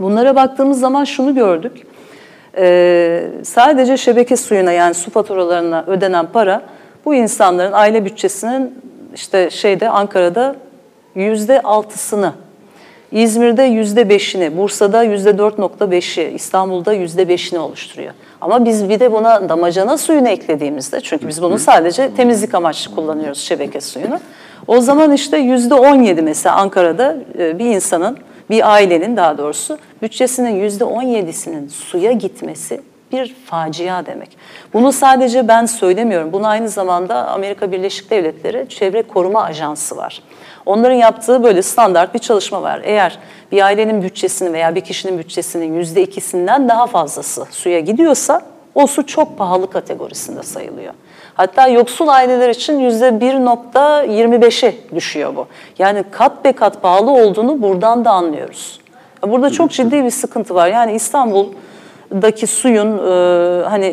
[0.00, 1.86] Bunlara baktığımız zaman şunu gördük.
[2.56, 6.62] Ee, sadece şebeke suyuna yani su faturalarına ödenen para
[7.04, 8.74] bu insanların aile bütçesinin
[9.14, 10.56] işte şeyde Ankara'da
[11.14, 12.32] yüzde altısını
[13.12, 18.12] İzmir'de yüzde beşini, Bursa'da yüzde dört nokta beşi, İstanbul'da yüzde beşini oluşturuyor.
[18.40, 23.40] Ama biz bir de buna damacana suyunu eklediğimizde, çünkü biz bunu sadece temizlik amaçlı kullanıyoruz
[23.40, 24.20] şebeke suyunu.
[24.66, 28.18] O zaman işte yüzde on yedi mesela Ankara'da e, bir insanın,
[28.50, 32.80] bir ailenin daha doğrusu bütçesinin yüzde on yedisinin suya gitmesi
[33.12, 34.36] bir facia demek.
[34.72, 36.32] Bunu sadece ben söylemiyorum.
[36.32, 40.22] Bunu aynı zamanda Amerika Birleşik Devletleri Çevre Koruma Ajansı var.
[40.68, 42.80] Onların yaptığı böyle standart bir çalışma var.
[42.84, 43.18] Eğer
[43.52, 48.42] bir ailenin bütçesinin veya bir kişinin bütçesinin yüzde ikisinden daha fazlası suya gidiyorsa
[48.74, 50.94] o su çok pahalı kategorisinde sayılıyor.
[51.34, 55.46] Hatta yoksul aileler için yüzde 1.25'e düşüyor bu.
[55.78, 58.80] Yani kat be kat pahalı olduğunu buradan da anlıyoruz.
[59.22, 60.68] Burada çok ciddi bir sıkıntı var.
[60.68, 63.86] Yani İstanbul'daki suyun e, hani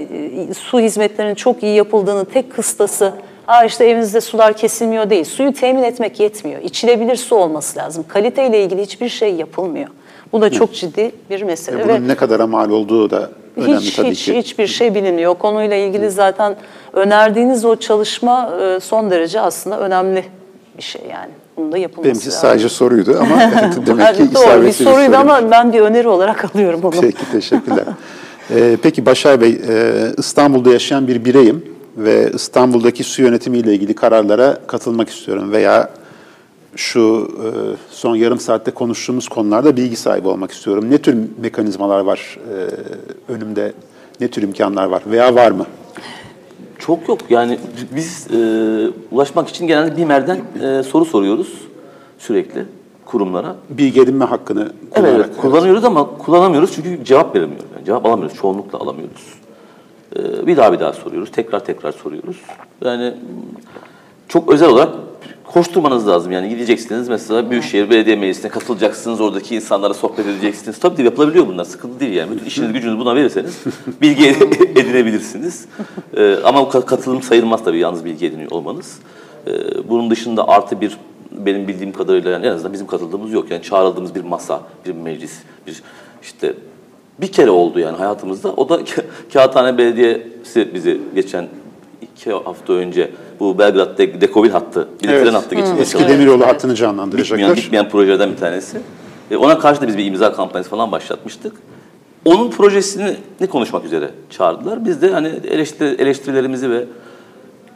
[0.49, 3.13] e, su hizmetlerinin çok iyi yapıldığını tek kıstası
[3.47, 5.25] Aa işte evinizde sular kesilmiyor değil.
[5.25, 6.61] Suyu temin etmek yetmiyor.
[6.61, 8.05] İçilebilir su olması lazım.
[8.07, 9.87] Kaliteyle ilgili hiçbir şey yapılmıyor.
[10.31, 11.77] Bu da çok ciddi bir mesele.
[11.77, 14.37] Ve bunun Ve ne kadar mal olduğu da önemli hiç, tabii hiç, ki.
[14.37, 15.35] Hiçbir şey bilinmiyor.
[15.35, 16.55] Konuyla ilgili zaten
[16.93, 20.25] önerdiğiniz o çalışma e, son derece aslında önemli
[20.77, 21.31] bir şey yani.
[21.57, 22.41] Bunun da yapılması Benimki lazım.
[22.41, 23.39] sadece soruydu ama
[23.87, 25.17] demek ki Doğru, isabetli bir soruydu bir soru.
[25.17, 27.01] ama ben bir öneri olarak alıyorum onu.
[27.01, 27.85] Peki teşekkürler.
[28.55, 33.95] ee, peki Başar Bey, e, İstanbul'da yaşayan bir bireyim ve İstanbul'daki su yönetimi ile ilgili
[33.95, 35.89] kararlara katılmak istiyorum veya
[36.75, 37.47] şu e,
[37.91, 40.91] son yarım saatte konuştuğumuz konularda bilgi sahibi olmak istiyorum.
[40.91, 43.73] Ne tür mekanizmalar var e, önümde,
[44.21, 45.65] ne tür imkanlar var veya var mı?
[46.79, 47.19] Çok yok.
[47.29, 47.59] Yani
[47.95, 48.37] biz e,
[49.11, 51.53] ulaşmak için genelde BİMER'den e, soru soruyoruz
[52.19, 52.65] sürekli
[53.05, 53.55] kurumlara.
[53.69, 55.15] Bilgi edinme hakkını kullanarak.
[55.15, 57.65] Evet, evet, kullanıyoruz ama kullanamıyoruz çünkü cevap veremiyoruz.
[57.75, 59.44] Yani cevap alamıyoruz, çoğunlukla alamıyoruz.
[60.19, 61.31] Ee, bir daha bir daha soruyoruz.
[61.31, 62.37] Tekrar tekrar soruyoruz.
[62.85, 63.13] Yani
[64.27, 64.89] çok özel olarak
[65.43, 66.31] koşturmanız lazım.
[66.31, 69.21] Yani gideceksiniz mesela Büyükşehir Belediye Meclisi'ne katılacaksınız.
[69.21, 70.79] Oradaki insanlara sohbet edeceksiniz.
[70.79, 71.63] Tabii yapılabiliyor bunlar.
[71.63, 72.31] Sıkıntı değil yani.
[72.31, 73.63] Bütün işiniz gücünüzü buna verirseniz
[74.01, 74.27] bilgi
[74.75, 75.65] edinebilirsiniz.
[76.17, 78.99] Ee, ama katılım sayılmaz tabii yalnız bilgi ediniyor olmanız.
[79.47, 79.51] Ee,
[79.89, 80.97] bunun dışında artı bir
[81.31, 83.51] benim bildiğim kadarıyla yani en azından bizim katıldığımız yok.
[83.51, 85.83] Yani çağrıldığımız bir masa, bir meclis, bir
[86.23, 86.53] işte
[87.21, 88.53] bir kere oldu yani hayatımızda.
[88.53, 88.79] O da
[89.33, 91.47] Kağıthane Belediyesi bizi geçen
[92.01, 95.23] iki hafta önce bu Belgrad de Dekovil hattı, bir evet.
[95.23, 97.37] tren hattı geçirmeye Eski demiryolu hattını canlandıracaklar.
[97.37, 98.77] Bitmeyen, bitmeyen projelerden bir tanesi.
[99.31, 101.53] E ona karşı da biz bir imza kampanyası falan başlatmıştık.
[102.25, 104.85] Onun projesini ne konuşmak üzere çağırdılar.
[104.85, 106.85] Biz de hani eleştiri, eleştirilerimizi ve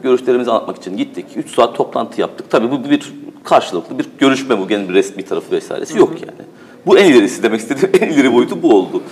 [0.02, 1.26] görüşlerimizi anlatmak için gittik.
[1.36, 2.50] Üç saat toplantı yaptık.
[2.50, 3.12] Tabii bu bir
[3.44, 4.68] karşılıklı bir görüşme bu.
[4.68, 6.48] Gene bir resmi tarafı vesairesi yok yani.
[6.86, 9.02] Bu en ilerisi demek istediğim en ileri boyutu bu oldu.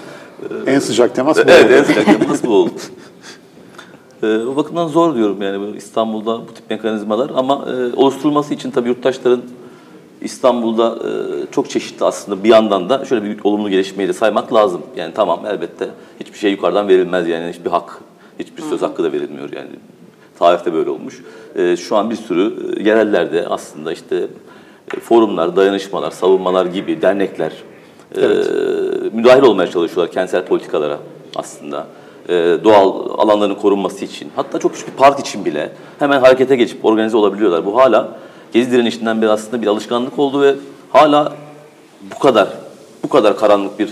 [0.66, 1.72] En sıcak temas bu evet, oldu.
[1.72, 2.72] en sıcak temas bu oldu.
[4.22, 8.70] E, o bakımdan zor diyorum yani bu İstanbul'da bu tip mekanizmalar ama e, oluşturulması için
[8.70, 9.42] tabii yurttaşların
[10.20, 11.10] İstanbul'da e,
[11.50, 14.82] çok çeşitli aslında bir yandan da şöyle bir olumlu gelişmeyi de saymak lazım.
[14.96, 15.88] Yani tamam elbette
[16.20, 17.98] hiçbir şey yukarıdan verilmez yani hiçbir hak,
[18.38, 19.70] hiçbir söz hakkı da verilmiyor yani.
[20.38, 21.22] Tarihte böyle olmuş.
[21.56, 24.16] E, şu an bir sürü e, yerellerde aslında işte
[24.96, 27.52] e, forumlar, dayanışmalar, savunmalar gibi dernekler
[28.16, 28.20] e,
[29.12, 30.98] müdahil olmaya çalışıyorlar kentsel politikalara
[31.36, 31.86] aslında.
[32.28, 32.34] E,
[32.64, 37.16] doğal alanların korunması için, hatta çok küçük bir park için bile hemen harekete geçip organize
[37.16, 37.66] olabiliyorlar.
[37.66, 38.18] Bu hala
[38.52, 40.54] Gezi direnişinden beri aslında bir alışkanlık oldu ve
[40.90, 41.32] hala
[42.14, 42.48] bu kadar,
[43.04, 43.88] bu kadar karanlık bir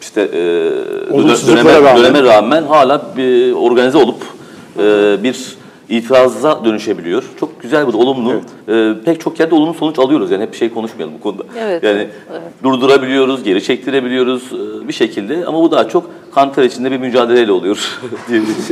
[0.00, 0.40] işte e,
[1.46, 1.96] döneme, rağmen.
[1.96, 4.22] döneme rağmen hala bir organize olup
[4.78, 5.56] e, bir
[5.92, 7.24] itirazza dönüşebiliyor.
[7.40, 8.40] Çok güzel bu da olumlu.
[8.68, 11.42] E, pek çok yerde olumlu sonuç alıyoruz yani hep bir şey konuşmayalım bu konuda.
[11.58, 12.42] Evet, Yani evet.
[12.62, 17.98] durdurabiliyoruz, geri çektirebiliyoruz e, bir şekilde ama bu daha çok kanter içinde bir mücadeleyle oluyor
[18.28, 18.70] diyebiliriz.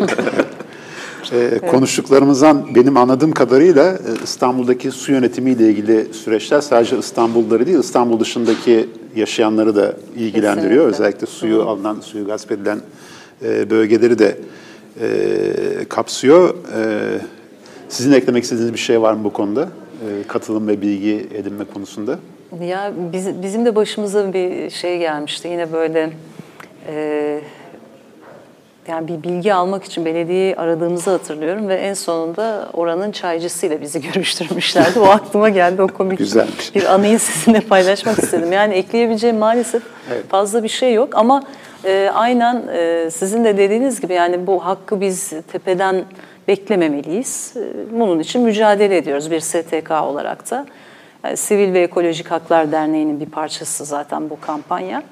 [1.33, 8.21] Ee, Konuştuklarımızdan benim anladığım kadarıyla e, İstanbul'daki su yönetimiyle ilgili süreçler sadece İstanbulluları değil, İstanbul
[8.21, 10.85] dışındaki yaşayanları da ilgilendiriyor.
[10.85, 11.05] Kesinlikle.
[11.05, 12.81] Özellikle suyu alınan, suyu gasp edilen
[13.45, 14.37] e, bölgeleri de
[15.01, 16.55] e, kapsıyor.
[16.77, 17.21] E,
[17.89, 19.63] Sizin eklemek istediğiniz bir şey var mı bu konuda?
[19.63, 22.19] E, Katılım ve bilgi edinme konusunda.
[22.63, 25.49] Ya biz, bizim de başımıza bir şey gelmişti.
[25.49, 26.11] Yine böyle
[26.89, 27.41] e,
[28.91, 35.01] yani bir bilgi almak için belediyeyi aradığımızı hatırlıyorum ve en sonunda oranın çaycısıyla bizi görüştürmüşlerdi.
[35.01, 36.75] O aklıma geldi o komik Güzelmiş.
[36.75, 38.53] bir anıyı sizinle paylaşmak istedim.
[38.53, 39.83] Yani ekleyebileceğim maalesef
[40.29, 41.43] fazla bir şey yok ama
[41.85, 46.05] e, aynen e, sizin de dediğiniz gibi yani bu hakkı biz tepeden
[46.49, 47.55] beklememeliyiz.
[47.57, 50.67] E, Bunun için mücadele ediyoruz bir STK olarak da.
[51.25, 55.03] Yani Sivil ve Ekolojik Haklar Derneği'nin bir parçası zaten bu kampanya.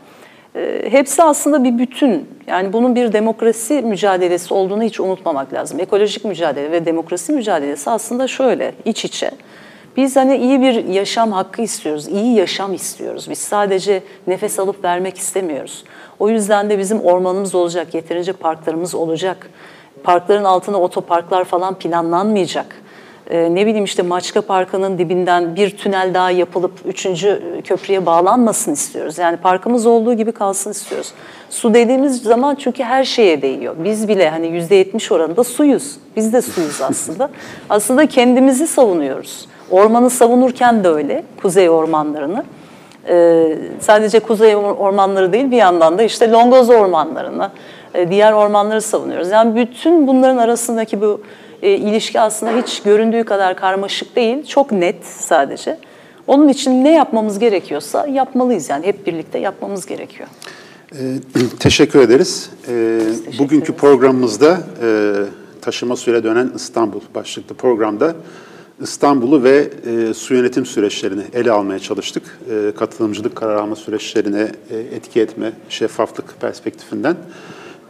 [0.58, 2.28] E, Hepsi aslında bir bütün.
[2.46, 5.80] Yani bunun bir demokrasi mücadelesi olduğunu hiç unutmamak lazım.
[5.80, 9.30] Ekolojik mücadele ve demokrasi mücadelesi aslında şöyle iç içe.
[9.96, 13.26] Biz hani iyi bir yaşam hakkı istiyoruz, iyi yaşam istiyoruz.
[13.30, 15.84] Biz sadece nefes alıp vermek istemiyoruz.
[16.18, 19.50] O yüzden de bizim ormanımız olacak, yeterince parklarımız olacak.
[20.02, 22.82] Parkların altına otoparklar falan planlanmayacak.
[23.30, 29.18] Ee, ne bileyim işte Maçka Parkı'nın dibinden bir tünel daha yapılıp üçüncü köprüye bağlanmasın istiyoruz.
[29.18, 31.12] Yani parkımız olduğu gibi kalsın istiyoruz.
[31.50, 33.74] Su dediğimiz zaman çünkü her şeye değiyor.
[33.84, 35.96] Biz bile hani yüzde yetmiş oranında suyuz.
[36.16, 37.30] Biz de suyuz aslında.
[37.70, 39.48] aslında kendimizi savunuyoruz.
[39.70, 42.44] Ormanı savunurken de öyle, kuzey ormanlarını.
[43.08, 47.50] Ee, sadece kuzey ormanları değil bir yandan da işte Longoz ormanlarını,
[47.94, 49.30] e, diğer ormanları savunuyoruz.
[49.30, 51.20] Yani bütün bunların arasındaki bu
[51.62, 55.78] e, ilişki aslında hiç göründüğü kadar karmaşık değil, çok net sadece.
[56.26, 60.28] Onun için ne yapmamız gerekiyorsa yapmalıyız yani hep birlikte yapmamız gerekiyor.
[60.92, 61.14] Ee,
[61.58, 62.50] Teşekkür ederiz.
[62.68, 63.80] Ee, teşekkür Bugünkü ederiz.
[63.80, 65.14] programımızda e,
[65.62, 68.14] taşıma süre dönen İstanbul başlıklı programda
[68.82, 72.38] İstanbul'u ve e, su yönetim süreçlerini ele almaya çalıştık.
[72.50, 77.16] E, katılımcılık karar alma süreçlerine e, etki etme, şeffaflık perspektifinden.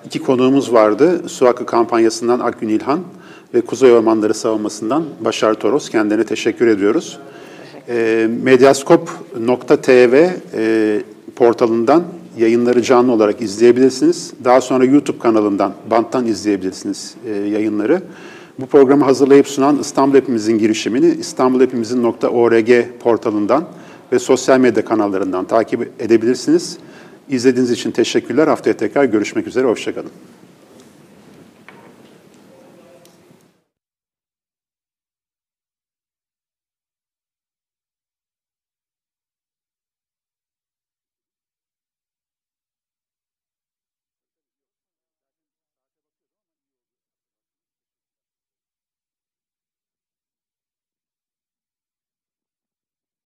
[0.07, 1.29] İki konuğumuz vardı.
[1.29, 3.01] Su Hakkı kampanyasından Akgün İlhan
[3.55, 5.91] ve Kuzey Ormanları Savunması'ndan Başar Toros.
[5.91, 7.19] Kendilerine teşekkür ediyoruz.
[7.89, 11.01] E, Medyaskop.tv e,
[11.37, 12.05] portalından
[12.39, 14.33] yayınları canlı olarak izleyebilirsiniz.
[14.45, 18.03] Daha sonra YouTube kanalından, banttan izleyebilirsiniz e, yayınları.
[18.59, 22.71] Bu programı hazırlayıp sunan İstanbul Hepimizin girişimini istanbulhepimizin.org
[23.01, 23.65] portalından
[24.13, 26.79] ve sosyal medya kanallarından takip edebilirsiniz.
[27.29, 28.47] İzlediğiniz için teşekkürler.
[28.47, 29.67] Haftaya tekrar görüşmek üzere.
[29.67, 30.11] Hoşçakalın.